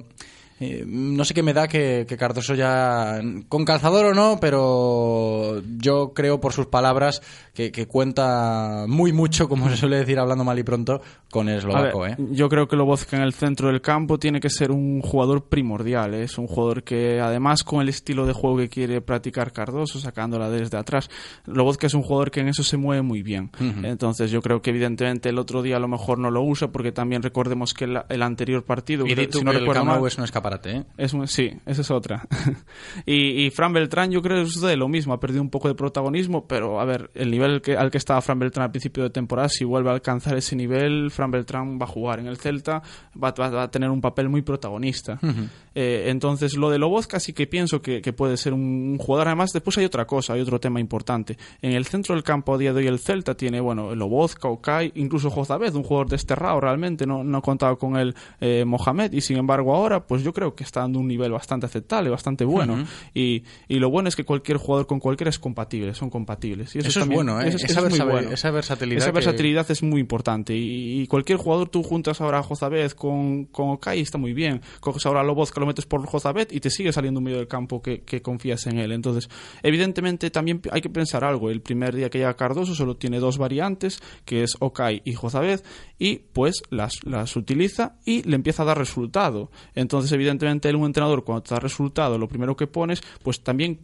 eh, 0.59 0.83
no 0.87 1.23
sé 1.23 1.33
qué 1.33 1.43
me 1.43 1.53
da 1.53 1.67
que, 1.67 2.05
que, 2.07 2.17
Cardoso 2.17 2.55
ya, 2.55 3.21
con 3.47 3.63
calzador 3.63 4.07
o 4.07 4.13
no, 4.13 4.39
pero 4.39 5.61
yo 5.77 6.13
creo 6.13 6.39
por 6.39 6.53
sus 6.53 6.65
palabras 6.65 7.21
que, 7.53 7.71
que 7.71 7.87
cuenta 7.87 8.85
muy 8.87 9.13
mucho, 9.13 9.47
como 9.47 9.69
se 9.69 9.77
suele 9.77 9.97
decir 9.97 10.17
hablando 10.19 10.43
mal 10.43 10.57
y 10.57 10.63
pronto, 10.63 11.01
con 11.29 11.49
el 11.49 11.59
eslovaco. 11.59 12.01
Ver, 12.01 12.11
¿eh? 12.11 12.15
Yo 12.31 12.49
creo 12.49 12.67
que 12.67 12.75
Lobozka 12.75 13.17
en 13.17 13.23
el 13.23 13.33
centro 13.33 13.67
del 13.67 13.81
campo 13.81 14.17
tiene 14.17 14.39
que 14.39 14.49
ser 14.49 14.71
un 14.71 15.01
jugador 15.01 15.45
primordial. 15.45 16.13
¿eh? 16.13 16.23
Es 16.23 16.37
un 16.37 16.47
jugador 16.47 16.83
que, 16.83 17.19
además, 17.19 17.63
con 17.63 17.81
el 17.81 17.89
estilo 17.89 18.25
de 18.25 18.33
juego 18.33 18.57
que 18.57 18.69
quiere 18.69 19.01
practicar 19.01 19.51
Cardoso, 19.51 19.99
sacándola 19.99 20.49
desde 20.49 20.77
atrás, 20.77 21.09
Lobozka 21.45 21.87
es 21.87 21.93
un 21.93 22.01
jugador 22.01 22.31
que 22.31 22.39
en 22.39 22.47
eso 22.47 22.63
se 22.63 22.77
mueve 22.77 23.01
muy 23.01 23.21
bien. 23.21 23.51
Uh 23.59 23.63
-huh. 23.63 23.87
Entonces, 23.89 24.31
yo 24.31 24.41
creo 24.41 24.61
que, 24.61 24.71
evidentemente, 24.71 25.29
el 25.29 25.37
otro 25.37 25.61
día 25.61 25.77
a 25.77 25.79
lo 25.79 25.87
mejor 25.87 26.19
no 26.19 26.31
lo 26.31 26.41
usa, 26.41 26.69
porque 26.69 26.91
también 26.91 27.21
recordemos 27.21 27.73
que 27.73 27.85
el, 27.85 27.99
el 28.09 28.21
anterior 28.23 28.63
partido. 28.63 29.05
Y 29.05 29.13
que, 29.13 29.29
si 29.31 29.43
no 29.43 29.51
recuerdo 29.51 29.85
mal, 29.85 30.05
es 30.05 30.17
un 30.17 30.23
escaparate. 30.47 30.77
¿eh? 30.77 30.83
Es 30.97 31.13
un, 31.13 31.27
sí, 31.27 31.51
esa 31.65 31.81
es 31.81 31.91
otra. 31.91 32.27
y, 33.05 33.45
y, 33.45 33.49
Fran 33.49 33.73
Beltrán, 33.73 34.11
yo 34.11 34.21
creo 34.21 34.43
que 34.43 34.49
es 34.49 34.61
de 34.61 34.77
lo 34.77 34.87
mismo. 34.87 35.13
Ha 35.13 35.19
perdido 35.19 35.41
un 35.41 35.49
poco 35.49 35.67
de 35.67 35.75
protagonismo, 35.75 36.47
pero 36.47 36.79
a 36.79 36.85
ver, 36.85 37.11
el 37.13 37.31
nivel 37.31 37.61
que, 37.61 37.75
al 37.75 37.91
que 37.91 37.97
estaba 37.97 38.21
Fran 38.21 38.39
Beltrán 38.39 38.65
al 38.65 38.71
principio 38.71 39.03
de 39.03 39.09
temporada, 39.09 39.49
si 39.49 39.65
vuelve 39.65 39.89
a 39.89 39.93
alcanzar 39.93 40.37
ese 40.37 40.55
nivel, 40.55 41.11
Fran 41.11 41.31
Beltrán 41.31 41.77
va 41.79 41.85
a 41.85 41.87
jugar 41.87 42.19
en 42.19 42.27
el 42.27 42.37
Celta, 42.37 42.81
va, 43.21 43.31
va, 43.31 43.49
va 43.49 43.63
a 43.63 43.71
tener 43.71 43.89
un 43.89 44.01
papel 44.01 44.29
muy 44.29 44.41
protagonista. 44.41 45.19
Uh 45.21 45.27
-huh. 45.27 45.49
eh, 45.75 46.05
entonces, 46.07 46.55
lo 46.57 46.69
de 46.69 46.79
Lobozka 46.79 47.19
sí 47.19 47.33
que 47.33 47.47
pienso 47.47 47.81
que, 47.81 48.01
que, 48.01 48.13
puede 48.13 48.37
ser 48.37 48.53
un 48.53 48.97
jugador. 48.97 49.27
Además, 49.27 49.51
después 49.53 49.77
hay 49.77 49.85
otra 49.85 50.05
cosa, 50.05 50.33
hay 50.33 50.41
otro 50.41 50.59
tema 50.59 50.79
importante. 50.79 51.37
En 51.61 51.73
el 51.73 51.85
centro 51.85 52.15
del 52.15 52.23
campo 52.23 52.55
a 52.55 52.57
día 52.57 52.73
de 52.73 52.79
hoy 52.79 52.87
el 52.87 52.99
Celta 52.99 53.35
tiene, 53.35 53.59
bueno, 53.59 53.93
Lobozka, 53.95 54.47
Okai, 54.47 54.91
incluso 54.95 55.29
Jozabed, 55.29 55.75
un 55.75 55.83
jugador 55.83 56.09
desterrado 56.09 56.59
realmente, 56.59 57.05
no, 57.05 57.23
no 57.23 57.37
ha 57.37 57.41
contado 57.41 57.77
con 57.77 57.97
él 57.97 58.15
eh, 58.39 58.63
Mohamed, 58.65 59.13
y 59.13 59.21
sin 59.21 59.37
embargo 59.37 59.75
ahora, 59.75 60.05
pues 60.05 60.23
yo 60.23 60.33
creo 60.37 60.53
que 60.55 60.63
está 60.63 60.81
dando 60.81 60.99
un 60.99 61.07
nivel 61.07 61.31
bastante 61.31 61.65
aceptable, 61.65 62.11
bastante 62.11 62.45
bueno. 62.45 62.85
y, 63.15 63.43
y 63.67 63.79
lo 63.79 63.89
bueno 63.89 64.07
es 64.07 64.15
que 64.15 64.23
cualquier 64.23 64.57
jugador 64.57 64.85
con 64.85 64.99
cualquiera 64.99 65.29
es 65.31 65.39
compatible, 65.39 65.95
son 65.95 66.11
compatibles. 66.11 66.75
Y 66.75 66.79
eso, 66.79 66.89
Eso 66.89 66.99
es 66.99 67.03
también- 67.05 67.17
bueno, 67.25 67.41
¿eh? 67.41 67.47
eso 67.47 67.57
es- 67.57 67.63
Esa 67.63 67.79
eso 67.79 67.87
es 67.87 68.05
bueno. 68.05 68.29
esa 68.31 68.51
versatilidad 68.51 68.97
Esa 68.99 69.07
que- 69.07 69.15
versatilidad 69.15 69.71
es 69.71 69.81
muy 69.81 69.99
importante. 69.99 70.55
Y, 70.55 71.01
y 71.01 71.07
cualquier 71.07 71.39
jugador, 71.39 71.69
tú 71.69 71.81
juntas 71.81 72.21
ahora 72.21 72.37
a 72.37 72.43
Jozabed 72.43 72.91
con, 72.91 73.45
con 73.45 73.69
Okai, 73.69 73.99
está 74.01 74.19
muy 74.19 74.33
bien. 74.33 74.61
Coges 74.79 75.05
ahora 75.07 75.21
a 75.21 75.23
Loboz 75.23 75.51
que 75.51 75.59
lo 75.59 75.65
metes 75.65 75.85
por 75.87 76.05
Jozabed 76.05 76.49
y 76.51 76.59
te 76.59 76.69
sigue 76.69 76.93
saliendo 76.93 77.19
un 77.19 77.23
medio 77.23 77.37
del 77.37 77.47
campo 77.47 77.81
que, 77.81 78.01
que 78.01 78.21
confías 78.21 78.67
en 78.67 78.77
él. 78.77 78.91
Entonces, 78.91 79.27
evidentemente 79.63 80.29
también 80.31 80.61
hay 80.71 80.81
que 80.81 80.89
pensar 80.89 81.23
algo. 81.23 81.49
El 81.49 81.61
primer 81.61 81.95
día 81.95 82.09
que 82.09 82.19
llega 82.19 82.35
Cardoso 82.35 82.75
solo 82.75 82.95
tiene 82.97 83.19
dos 83.19 83.37
variantes, 83.37 83.99
que 84.25 84.43
es 84.43 84.55
Okai 84.59 85.01
y 85.05 85.13
Jozabed, 85.13 85.61
y 85.99 86.17
pues 86.33 86.61
las, 86.69 87.03
las 87.03 87.35
utiliza 87.35 87.95
y 88.05 88.23
le 88.23 88.35
empieza 88.35 88.63
a 88.63 88.65
dar 88.67 88.77
resultado. 88.77 89.49
Entonces, 89.75 90.11
evidentemente, 90.11 90.26
él, 90.69 90.75
un 90.75 90.85
entrenador, 90.85 91.23
cuando 91.23 91.43
te 91.43 91.53
da 91.53 91.59
resultado, 91.59 92.17
lo 92.17 92.27
primero 92.27 92.55
que 92.55 92.67
pones, 92.67 93.01
pues 93.23 93.41
también 93.41 93.79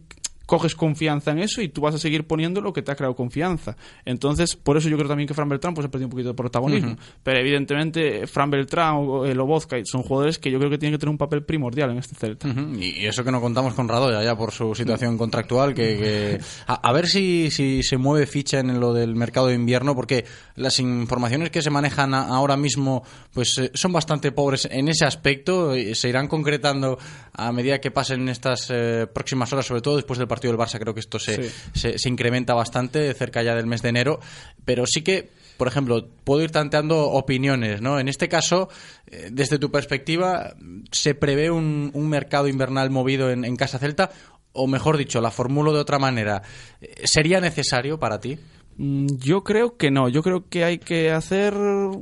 coges 0.46 0.74
confianza 0.74 1.30
en 1.30 1.38
eso 1.38 1.62
y 1.62 1.68
tú 1.68 1.80
vas 1.80 1.94
a 1.94 1.98
seguir 1.98 2.26
poniendo 2.26 2.60
lo 2.60 2.72
que 2.72 2.82
te 2.82 2.92
ha 2.92 2.96
creado 2.96 3.14
confianza. 3.14 3.76
Entonces, 4.04 4.56
por 4.56 4.76
eso 4.76 4.88
yo 4.88 4.96
creo 4.96 5.08
también 5.08 5.26
que 5.26 5.34
Fran 5.34 5.48
Beltrán 5.48 5.74
pues 5.74 5.86
ha 5.86 5.90
perdido 5.90 6.06
un 6.06 6.10
poquito 6.10 6.28
de 6.30 6.34
protagonismo. 6.34 6.92
Ujú. 6.92 7.00
Pero 7.22 7.38
evidentemente, 7.40 8.26
Fran 8.26 8.50
Beltrán 8.50 8.96
o 8.96 9.24
el 9.24 9.36
Lobozka 9.36 9.76
son 9.84 10.02
jugadores 10.02 10.38
que 10.38 10.50
yo 10.50 10.58
creo 10.58 10.70
que 10.70 10.78
tienen 10.78 10.94
que 10.94 11.00
tener 11.00 11.10
un 11.10 11.18
papel 11.18 11.42
primordial 11.44 11.90
en 11.90 11.98
este 11.98 12.14
Celta. 12.14 12.48
Ujú, 12.48 12.74
Y 12.80 13.04
y 13.04 13.06
eso 13.06 13.24
que 13.24 13.30
no 13.32 13.40
contamos 13.40 13.74
con 13.74 13.88
Radoya 13.88 14.22
ya 14.22 14.36
por 14.36 14.52
su 14.52 14.74
situación 14.74 15.18
contractual, 15.18 15.74
que, 15.74 15.96
que- 15.98 16.40
a, 16.66 16.74
a 16.88 16.92
ver 16.92 17.06
si, 17.06 17.50
si 17.50 17.82
se 17.82 17.96
mueve 17.98 18.26
ficha 18.26 18.60
en 18.60 18.78
lo 18.80 18.92
del 18.92 19.14
mercado 19.16 19.48
de 19.48 19.54
invierno, 19.54 19.94
porque 19.94 20.24
las 20.56 20.78
informaciones 20.78 21.50
que 21.50 21.60
se 21.62 21.70
manejan 21.70 22.14
a- 22.14 22.28
ahora 22.28 22.56
mismo 22.56 23.02
pues 23.32 23.58
eh, 23.58 23.70
son 23.74 23.92
bastante 23.92 24.30
pobres 24.32 24.68
en 24.70 24.88
ese 24.88 25.04
aspecto, 25.04 25.76
y 25.76 25.94
se 25.94 26.08
irán 26.08 26.28
concretando 26.28 26.98
a 27.32 27.52
medida 27.52 27.80
que 27.80 27.90
pasen 27.90 28.28
estas 28.28 28.68
eh, 28.70 29.06
próximas 29.12 29.52
horas, 29.52 29.66
sobre 29.66 29.80
todo 29.82 29.96
después 29.96 30.18
del 30.18 30.28
partido 30.34 30.52
del 30.52 30.60
Barça, 30.60 30.78
creo 30.78 30.92
que 30.94 31.00
esto 31.00 31.18
se, 31.18 31.48
Sí. 31.48 31.54
se, 31.74 31.98
se 31.98 32.08
incrementa 32.08 32.54
bastante 32.54 33.12
cerca 33.14 33.42
ya 33.42 33.54
del 33.54 33.66
mes 33.66 33.82
de 33.82 33.88
enero, 33.90 34.20
pero 34.64 34.84
sí 34.86 35.02
que 35.02 35.30
por 35.56 35.68
ejemplo, 35.68 36.08
puedo 36.24 36.42
ir 36.42 36.50
tanteando 36.50 37.10
opiniones, 37.12 37.80
¿no? 37.80 38.00
En 38.00 38.08
este 38.08 38.28
caso, 38.28 38.68
eh, 39.06 39.28
desde 39.30 39.56
tu 39.60 39.70
perspectiva, 39.70 40.56
¿se 40.90 41.14
prevé 41.14 41.48
un, 41.48 41.92
un 41.94 42.08
mercado 42.08 42.48
invernal 42.48 42.90
movido 42.90 43.30
en, 43.30 43.44
en 43.44 43.54
Casa 43.54 43.78
Celta? 43.78 44.10
O 44.52 44.66
mejor 44.66 44.96
dicho, 44.96 45.20
la 45.20 45.30
formulo 45.30 45.72
de 45.72 45.78
otra 45.78 46.00
manera, 46.00 46.42
eh, 46.80 46.94
¿sería 47.04 47.40
necesario 47.40 48.00
para 48.00 48.18
ti? 48.18 48.36
Mm, 48.76 49.06
Yo 49.18 49.44
creo 49.44 49.76
que 49.76 49.90
no, 49.90 50.08
yo 50.08 50.22
creo 50.22 50.48
que 50.48 50.64
hay 50.64 50.78
que 50.78 51.10
hacer 51.12 51.54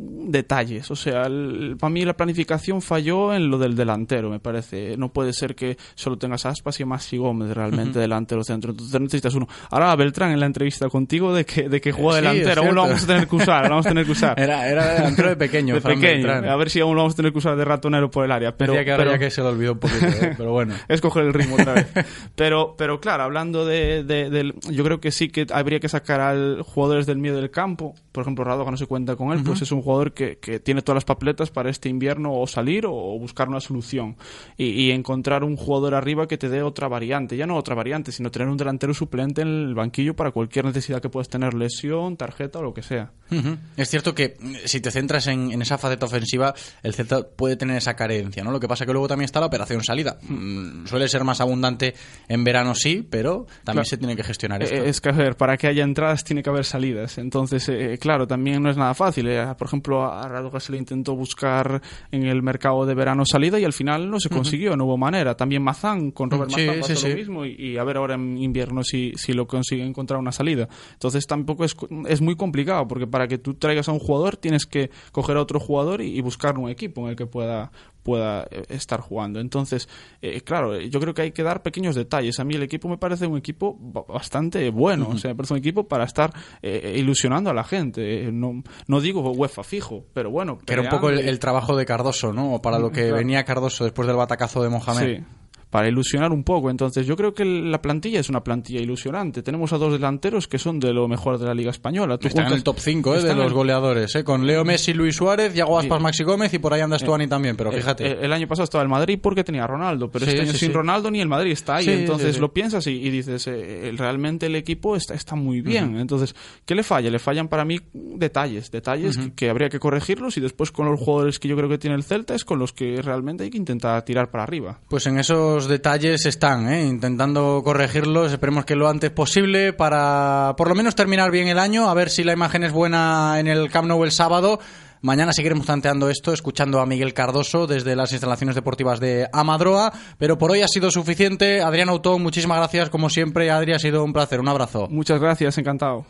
detalles. 0.09 0.91
O 0.91 0.97
sea, 0.97 1.23
el- 1.23 1.77
para 1.79 1.91
mí 1.91 2.05
la 2.05 2.15
planificación 2.17 2.81
falló 2.83 3.35
en 3.35 3.51
lo 3.51 3.59
del 3.59 3.75
delantero, 3.77 4.31
me 4.31 4.41
parece. 4.41 4.97
No 4.97 5.13
puede 5.13 5.33
ser 5.33 5.55
que 5.55 5.77
solo 5.95 6.17
tengas 6.19 6.47
Aspas 6.47 6.81
y 6.81 6.85
Maxi 6.85 7.17
Gómez 7.17 7.51
realmente 7.55 7.91
Ujú. 7.93 8.01
delantero 8.01 8.45
centro. 8.45 8.71
Entonces 8.73 9.01
necesitas 9.01 9.35
uno. 9.35 9.49
Ahora 9.71 9.95
Beltrán 9.97 10.33
en 10.33 10.41
la 10.41 10.47
entrevista 10.47 10.89
contigo 10.89 11.35
de 11.35 11.45
que, 11.45 11.69
de 11.69 11.81
que 11.81 11.93
juega 11.93 12.31
Sí, 12.33 12.39
es 12.39 12.43
delantero, 12.47 12.63
aún 12.67 12.75
lo 12.75 12.83
vamos 12.83 13.05
a 13.05 13.07
tener 13.07 13.29
que 13.29 13.37
usar, 13.37 13.65
lo 13.65 13.71
vamos 13.71 13.87
a 13.87 13.89
tener 13.91 14.05
que 14.07 14.13
usar. 14.13 14.35
Era, 14.43 14.69
era 14.69 14.95
delantero 14.95 15.29
de 15.29 15.37
pequeño, 15.37 15.75
de 15.75 15.81
pequeño. 15.81 16.01
Beltrán. 16.27 16.49
A 16.49 16.57
ver 16.57 16.71
si 16.71 16.81
aún 16.81 16.95
lo 16.95 17.03
vamos 17.03 17.15
a 17.15 17.17
tener 17.17 17.33
que 17.33 17.39
usar 17.39 17.57
de 17.57 17.65
ratonero 17.65 18.11
por 18.11 18.25
el 18.25 18.33
área. 18.33 18.57
Pero, 18.57 18.73
Decía 18.73 18.85
que 18.85 18.91
ahora 18.93 19.05
pero- 19.05 19.13
ya 19.13 19.19
que 19.19 19.31
se 19.31 19.43
le 19.43 19.49
olvidó 19.49 19.73
un 19.73 19.79
poquito, 19.79 20.07
¿eh? 20.07 20.35
pero 20.37 20.53
bueno. 20.53 20.75
es 20.89 21.01
coger 21.01 21.25
el 21.25 21.35
ritmo 21.35 21.57
otra 21.57 21.75
vez. 21.75 21.87
Pero, 22.35 22.75
pero 22.77 22.99
claro, 23.01 23.25
hablando 23.25 23.65
de, 23.67 24.05
de- 24.05 24.31
del- 24.31 24.55
Yo 24.71 24.83
creo 24.85 25.01
que 25.01 25.11
sí 25.11 25.29
que 25.29 25.47
habría 25.53 25.79
que 25.81 25.89
sacar 25.89 26.62
jugadores 26.67 27.07
del 27.07 27.19
medio 27.19 27.37
del 27.37 27.51
campo. 27.51 27.95
Por 28.13 28.23
ejemplo, 28.23 28.45
Radoga 28.45 28.71
no 28.71 28.77
se 28.77 28.87
cuenta 28.87 29.17
con 29.17 29.29
él, 29.33 29.39
Ujú. 29.39 29.47
pues 29.49 29.63
es 29.63 29.73
un 29.73 29.83
jugador 29.83 30.13
que, 30.13 30.39
que 30.39 30.61
tiene 30.61 30.83
todas 30.83 30.97
las 30.97 31.05
papeletas 31.05 31.51
para 31.51 31.71
este 31.71 31.89
invierno 31.89 32.33
o 32.39 32.47
salir 32.47 32.87
o 32.87 32.93
buscar 33.19 33.49
una 33.49 33.61
solución. 33.61 34.17
Y, 34.57 34.67
y 34.67 34.91
encontrar 34.91 35.45
un 35.45 35.57
jugador 35.57 35.95
arriba 35.95 36.27
que 36.29 36.39
te 36.39 36.49
dé 36.49 36.63
otra 36.63 36.89
variante. 36.89 37.37
Ya 37.37 37.47
no 37.47 37.57
otra 37.57 37.75
variante, 37.75 38.13
sino 38.13 38.31
tener 38.31 38.49
un 38.49 38.57
delantero 38.57 38.95
suplente 38.95 39.43
en 39.43 39.49
el 39.49 39.75
banquillo 39.75 40.15
para 40.15 40.31
cualquier 40.31 40.65
necesidad 40.65 41.01
que 41.01 41.09
puedas 41.09 41.29
tener, 41.29 41.55
lesión, 41.55 42.17
tarjeta 42.17 42.59
o 42.59 42.63
lo 42.63 42.75
que 42.75 42.83
sea. 42.83 43.13
Ujú. 43.31 43.57
Es 43.77 43.89
cierto 43.89 44.15
que 44.15 44.37
mm, 44.39 44.53
si 44.67 44.81
te 44.81 44.91
centras 44.91 45.27
en, 45.27 45.51
en 45.53 45.63
esa 45.63 45.79
faceta 45.79 46.07
ofensiva, 46.07 46.55
el 46.83 46.95
Celta 46.95 47.23
puede 47.27 47.57
tener 47.57 47.77
esa 47.77 47.95
carencia, 47.97 48.45
¿no? 48.45 48.51
Lo 48.51 48.61
que 48.61 48.69
pasa 48.69 48.85
que 48.87 48.93
luego 48.93 49.09
también 49.09 49.25
está 49.25 49.41
la 49.41 49.47
operación 49.47 49.83
salida. 49.83 50.19
Mm, 50.29 50.87
Suele 50.87 51.09
ser 51.09 51.25
más 51.25 51.41
abundante 51.41 51.95
en 52.29 52.45
verano, 52.45 52.75
sí, 52.75 53.07
pero 53.09 53.47
también 53.65 53.83
Claro. 53.83 53.85
se 53.85 53.97
tiene 53.97 54.17
que 54.17 54.23
gestionar 54.25 54.63
esto. 54.63 54.75
Eh, 54.77 54.89
Es 54.89 55.01
que, 55.01 55.09
a 55.09 55.13
ver, 55.13 55.37
para 55.37 55.57
que 55.57 55.67
haya 55.67 55.83
entradas 55.83 56.25
tiene 56.25 56.43
que 56.43 56.51
haber 56.53 56.65
salidas. 56.65 57.19
Entonces, 57.19 57.69
eh, 57.69 57.99
claro, 58.01 58.27
también 58.27 58.63
no 58.63 58.71
es 58.71 58.77
nada 58.77 58.95
fácil. 58.95 59.27
eh. 59.29 59.45
Por 59.59 59.67
ejemplo, 59.67 60.05
a 60.05 60.29
Radoga 60.29 60.61
se 60.61 60.73
le 60.73 60.79
intentó 60.79 61.15
buscar 61.17 61.81
en 62.11 62.25
el 62.25 62.43
mercado 62.43 62.87
de 62.87 62.95
verano 62.95 63.25
salida 63.27 63.59
y 63.59 63.65
al 63.65 63.73
final 63.73 64.11
no 64.11 64.21
se 64.21 64.29
consiguió, 64.29 64.77
no 64.77 64.85
hubo 64.85 64.97
manera. 64.97 65.37
También 65.37 65.63
Mazán, 65.63 66.11
con 66.13 66.31
Robert 66.31 66.51
Sí, 66.51 66.67
Mazán 66.67 66.83
sí, 66.85 66.93
pasó 66.95 67.07
lo 67.09 67.13
sí. 67.13 67.19
mismo 67.19 67.45
y, 67.45 67.55
y 67.59 67.77
a 67.79 67.85
ver 67.85 67.97
ahora 67.97 68.15
en 68.15 68.39
invierno 68.39 68.83
si, 68.83 69.13
si 69.17 69.33
lo 69.33 69.47
consigue 69.47 69.85
encontrar 69.85 70.21
una 70.21 70.33
salida. 70.33 70.69
Entonces 70.93 71.27
tampoco 71.27 71.65
es, 71.65 71.75
es 72.09 72.21
muy 72.21 72.37
complicado 72.37 72.87
porque 72.89 73.07
para 73.07 73.27
que 73.29 73.39
tú 73.39 73.55
traigas 73.55 73.89
a 73.89 73.93
un 73.93 73.99
jugador 73.99 74.37
tienes 74.37 74.67
que 74.67 74.91
coger 75.13 75.37
a 75.37 75.41
otro 75.43 75.61
jugador 75.61 76.01
y, 76.03 76.17
y 76.17 76.21
buscar 76.21 76.59
un 76.59 76.69
equipo 76.71 77.03
en 77.03 77.09
el 77.11 77.17
que 77.17 77.27
pueda 77.27 77.71
pueda 78.03 78.47
eh, 78.51 78.63
estar 78.69 79.01
jugando. 79.01 79.41
Entonces, 79.41 79.89
eh, 80.21 80.41
claro, 80.43 80.81
yo 80.81 81.01
creo 81.01 81.15
que 81.15 81.23
hay 81.23 81.33
que 81.33 81.43
dar 81.43 81.63
pequeños 81.63 81.95
detalles. 81.95 82.41
A 82.41 82.45
mí 82.45 82.55
el 82.55 82.63
equipo 82.63 82.89
me 82.89 82.99
parece 82.99 83.27
un 83.27 83.39
equipo 83.39 83.77
ba- 83.81 84.05
bastante 84.09 84.71
bueno. 84.71 85.09
O 85.11 85.19
sea, 85.19 85.31
me 85.31 85.37
parece 85.37 85.55
un 85.55 85.59
equipo 85.59 85.87
para 85.89 86.05
estar 86.05 86.33
eh, 86.63 86.95
ilusionando 86.99 87.51
a 87.51 87.55
la 87.55 87.65
gente. 87.65 88.25
Eh, 88.27 88.33
No, 88.33 88.63
no 88.87 89.01
digo 89.01 89.21
UEFA 89.33 89.63
fijo, 89.65 90.05
pero 90.13 90.31
bueno. 90.31 90.59
Que 90.59 90.73
era 90.73 90.83
un 90.83 90.89
poco 90.89 91.11
el, 91.11 91.39
trabajo 91.39 91.77
de 91.77 91.85
Cardoso, 91.87 92.33
¿no? 92.33 92.55
O 92.55 92.63
para 92.63 92.79
lo 92.79 92.91
que 92.91 93.03
Claro. 93.03 93.17
venía 93.17 93.45
Cardoso 93.45 93.85
después 93.85 94.07
del 94.07 94.17
batacazo 94.17 94.63
de 94.63 94.69
Mohamed. 94.69 95.17
Sí, 95.19 95.25
para 95.73 95.89
ilusionar 95.89 96.33
un 96.33 96.45
poco. 96.45 96.69
Entonces, 96.69 97.07
yo 97.07 97.17
creo 97.17 97.33
que 97.33 97.47
la 97.47 97.81
plantilla 97.81 98.21
es 98.21 98.29
una 98.29 98.45
plantilla 98.45 98.81
ilusionante. 98.81 99.43
Tenemos 99.43 99.73
a 99.73 99.79
dos 99.79 99.91
delanteros 99.95 100.47
que 100.47 100.59
son 100.59 100.79
de 100.79 100.93
lo 100.93 101.09
mejor 101.09 101.39
de 101.39 101.47
la 101.47 101.55
Liga 101.55 101.71
Española. 101.71 102.19
Tú 102.19 102.29
Está 102.29 102.43
en 102.43 102.49
juntas- 102.49 102.59
el 102.59 102.63
top 102.65 102.79
5 102.79 103.11
¿eh? 103.11 103.15
de 103.15 103.19
Están 103.23 103.39
los 103.39 103.55
goleadores, 103.55 104.15
¿eh? 104.15 104.23
con 104.23 104.47
Leo 104.47 104.65
Messi, 104.67 104.93
Luis 104.93 105.17
Suárez, 105.17 105.55
Yago 105.55 105.79
Aspas, 105.79 105.97
Sí. 105.99 106.03
Maxi 106.03 106.25
Gómez 106.25 106.53
y 106.53 106.59
por 106.59 106.75
ahí 106.75 106.83
anda 106.83 106.99
Stuani 106.99 107.27
también, 107.27 107.57
pero 107.57 107.73
Eh, 107.73 107.77
fíjate. 107.77 108.07
eh, 108.07 108.19
El, 108.21 108.33
año 108.35 108.47
pasado 108.47 108.65
estaba 108.65 108.83
el 108.83 108.91
Madrid 108.91 109.19
porque 109.23 109.45
tenía 109.45 109.65
a 109.65 109.67
Ronaldo, 109.67 110.11
pero 110.11 110.27
Sí, 110.27 110.33
este 110.33 110.43
año 110.43 110.53
sí, 110.53 110.59
sin. 110.59 110.75
Ronaldo 110.75 111.11
ni 111.11 111.21
el 111.23 111.29
Madrid 111.29 111.53
está 111.53 111.77
ahí. 111.77 111.89
Entonces 111.89 112.39
lo 112.39 112.53
piensas 112.53 112.87
y, 112.87 112.91
y 112.93 113.09
dices, 113.09 113.47
eh, 113.47 113.91
realmente 113.97 114.47
el 114.47 114.57
equipo 114.57 114.95
está, 114.95 115.15
está 115.15 115.37
muy 115.37 115.63
bien. 115.63 115.97
Entonces, 115.99 116.35
¿qué 116.67 116.75
le 116.75 116.83
falla? 116.83 117.09
Le 117.11 117.19
fallan 117.19 117.49
para 117.49 117.65
mí 117.65 117.79
detalles, 117.95 118.71
detalles 118.71 119.19
que 119.37 119.49
habría 119.49 119.69
que 119.71 119.79
corregirlos 119.79 120.37
y 120.37 120.41
después 120.43 120.71
con 120.71 120.87
los 120.87 121.01
jugadores 121.01 121.39
que 121.39 121.49
yo 121.49 121.57
creo 121.57 121.69
que 121.71 121.79
tiene 121.79 121.97
el 121.97 122.03
Celta 122.03 122.35
es 122.35 122.45
con 122.45 122.59
los 122.59 122.73
que 122.75 123.01
realmente 123.01 123.45
hay 123.45 123.51
que 123.51 123.57
intentar 123.59 124.03
tirar 124.05 124.31
para 124.31 124.45
arriba. 124.45 124.79
Pues 124.89 125.07
en 125.07 125.19
esos 125.19 125.62
detalles 125.69 126.27
están, 126.27 126.73
¿eh? 126.73 126.85
intentando 126.85 127.63
corregirlos. 127.65 128.33
Esperemos 128.33 128.65
que 128.65 128.77
lo 128.77 128.89
antes 128.89 129.11
posible 129.11 129.73
para 129.73 130.55
por 130.57 130.69
lo 130.69 130.75
menos 130.75 130.95
terminar 130.95 131.31
bien 131.31 131.49
el 131.49 131.59
año. 131.59 131.89
A 131.89 131.95
ver 131.95 132.11
si 132.11 132.25
la 132.25 132.33
imagen 132.33 132.63
es 132.65 132.73
buena 132.73 133.39
en 133.39 133.47
el 133.47 133.71
Camp 133.71 133.89
Nou 133.89 134.05
el 134.05 134.13
sábado. 134.13 134.61
Mañana 135.03 135.33
seguiremos 135.33 135.67
tanteando 135.67 136.09
esto, 136.09 136.33
escuchando 136.33 136.81
a 136.81 136.87
Miguel 136.87 137.13
Cardoso 137.13 137.67
desde 137.67 137.97
las 137.97 138.13
instalaciones 138.13 138.55
deportivas 138.55 139.01
de 139.01 139.29
Amadroa. 139.33 139.93
Pero 140.17 140.39
por 140.39 140.53
hoy 140.53 140.63
ha 140.63 140.69
sido 140.69 140.91
suficiente. 140.91 141.61
Adrián 141.61 141.89
Autón, 141.89 142.23
muchísimas 142.23 142.59
gracias. 142.59 142.89
Como 142.89 143.11
siempre, 143.11 143.51
Adri, 143.51 143.73
ha 143.73 143.79
sido 143.79 144.05
un 144.05 144.13
placer. 144.13 144.39
Un 144.39 144.49
abrazo. 144.49 144.87
Muchas 144.89 145.21
gracias, 145.21 145.59
encantado. 145.59 146.05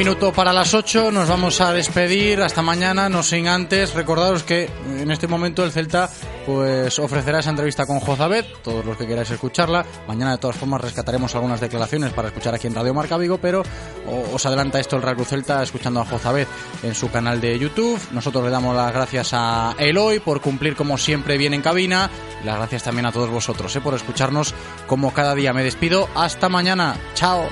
Minuto 0.00 0.32
para 0.32 0.54
las 0.54 0.72
8, 0.72 1.12
nos 1.12 1.28
vamos 1.28 1.60
a 1.60 1.74
despedir 1.74 2.40
hasta 2.40 2.62
mañana, 2.62 3.10
no 3.10 3.22
sin 3.22 3.46
antes 3.48 3.92
recordaros 3.92 4.42
que 4.44 4.70
en 4.98 5.10
este 5.10 5.26
momento 5.26 5.62
el 5.62 5.72
Celta 5.72 6.08
pues 6.46 6.98
ofrecerá 6.98 7.40
esa 7.40 7.50
entrevista 7.50 7.84
con 7.84 8.00
Jozabet, 8.00 8.46
todos 8.62 8.82
los 8.82 8.96
que 8.96 9.06
queráis 9.06 9.30
escucharla. 9.30 9.84
Mañana 10.08 10.30
de 10.32 10.38
todas 10.38 10.56
formas 10.56 10.80
rescataremos 10.80 11.34
algunas 11.34 11.60
declaraciones 11.60 12.14
para 12.14 12.28
escuchar 12.28 12.54
aquí 12.54 12.66
en 12.66 12.74
Radio 12.74 12.94
Marca 12.94 13.18
Vigo, 13.18 13.36
pero 13.42 13.62
os 14.32 14.46
adelanta 14.46 14.80
esto 14.80 14.96
el 14.96 15.02
Real 15.02 15.22
Celta 15.26 15.62
escuchando 15.62 16.00
a 16.00 16.06
Jozabet 16.06 16.48
en 16.82 16.94
su 16.94 17.10
canal 17.10 17.38
de 17.42 17.58
YouTube. 17.58 18.00
Nosotros 18.12 18.42
le 18.42 18.50
damos 18.50 18.74
las 18.74 18.94
gracias 18.94 19.34
a 19.34 19.74
Eloy 19.78 20.20
por 20.20 20.40
cumplir 20.40 20.76
como 20.76 20.96
siempre 20.96 21.36
bien 21.36 21.52
en 21.52 21.60
cabina 21.60 22.08
las 22.42 22.56
gracias 22.56 22.84
también 22.84 23.04
a 23.04 23.12
todos 23.12 23.28
vosotros 23.28 23.76
eh, 23.76 23.82
por 23.82 23.92
escucharnos 23.92 24.54
como 24.86 25.12
cada 25.12 25.34
día. 25.34 25.52
Me 25.52 25.62
despido, 25.62 26.08
hasta 26.14 26.48
mañana, 26.48 26.96
chao. 27.12 27.46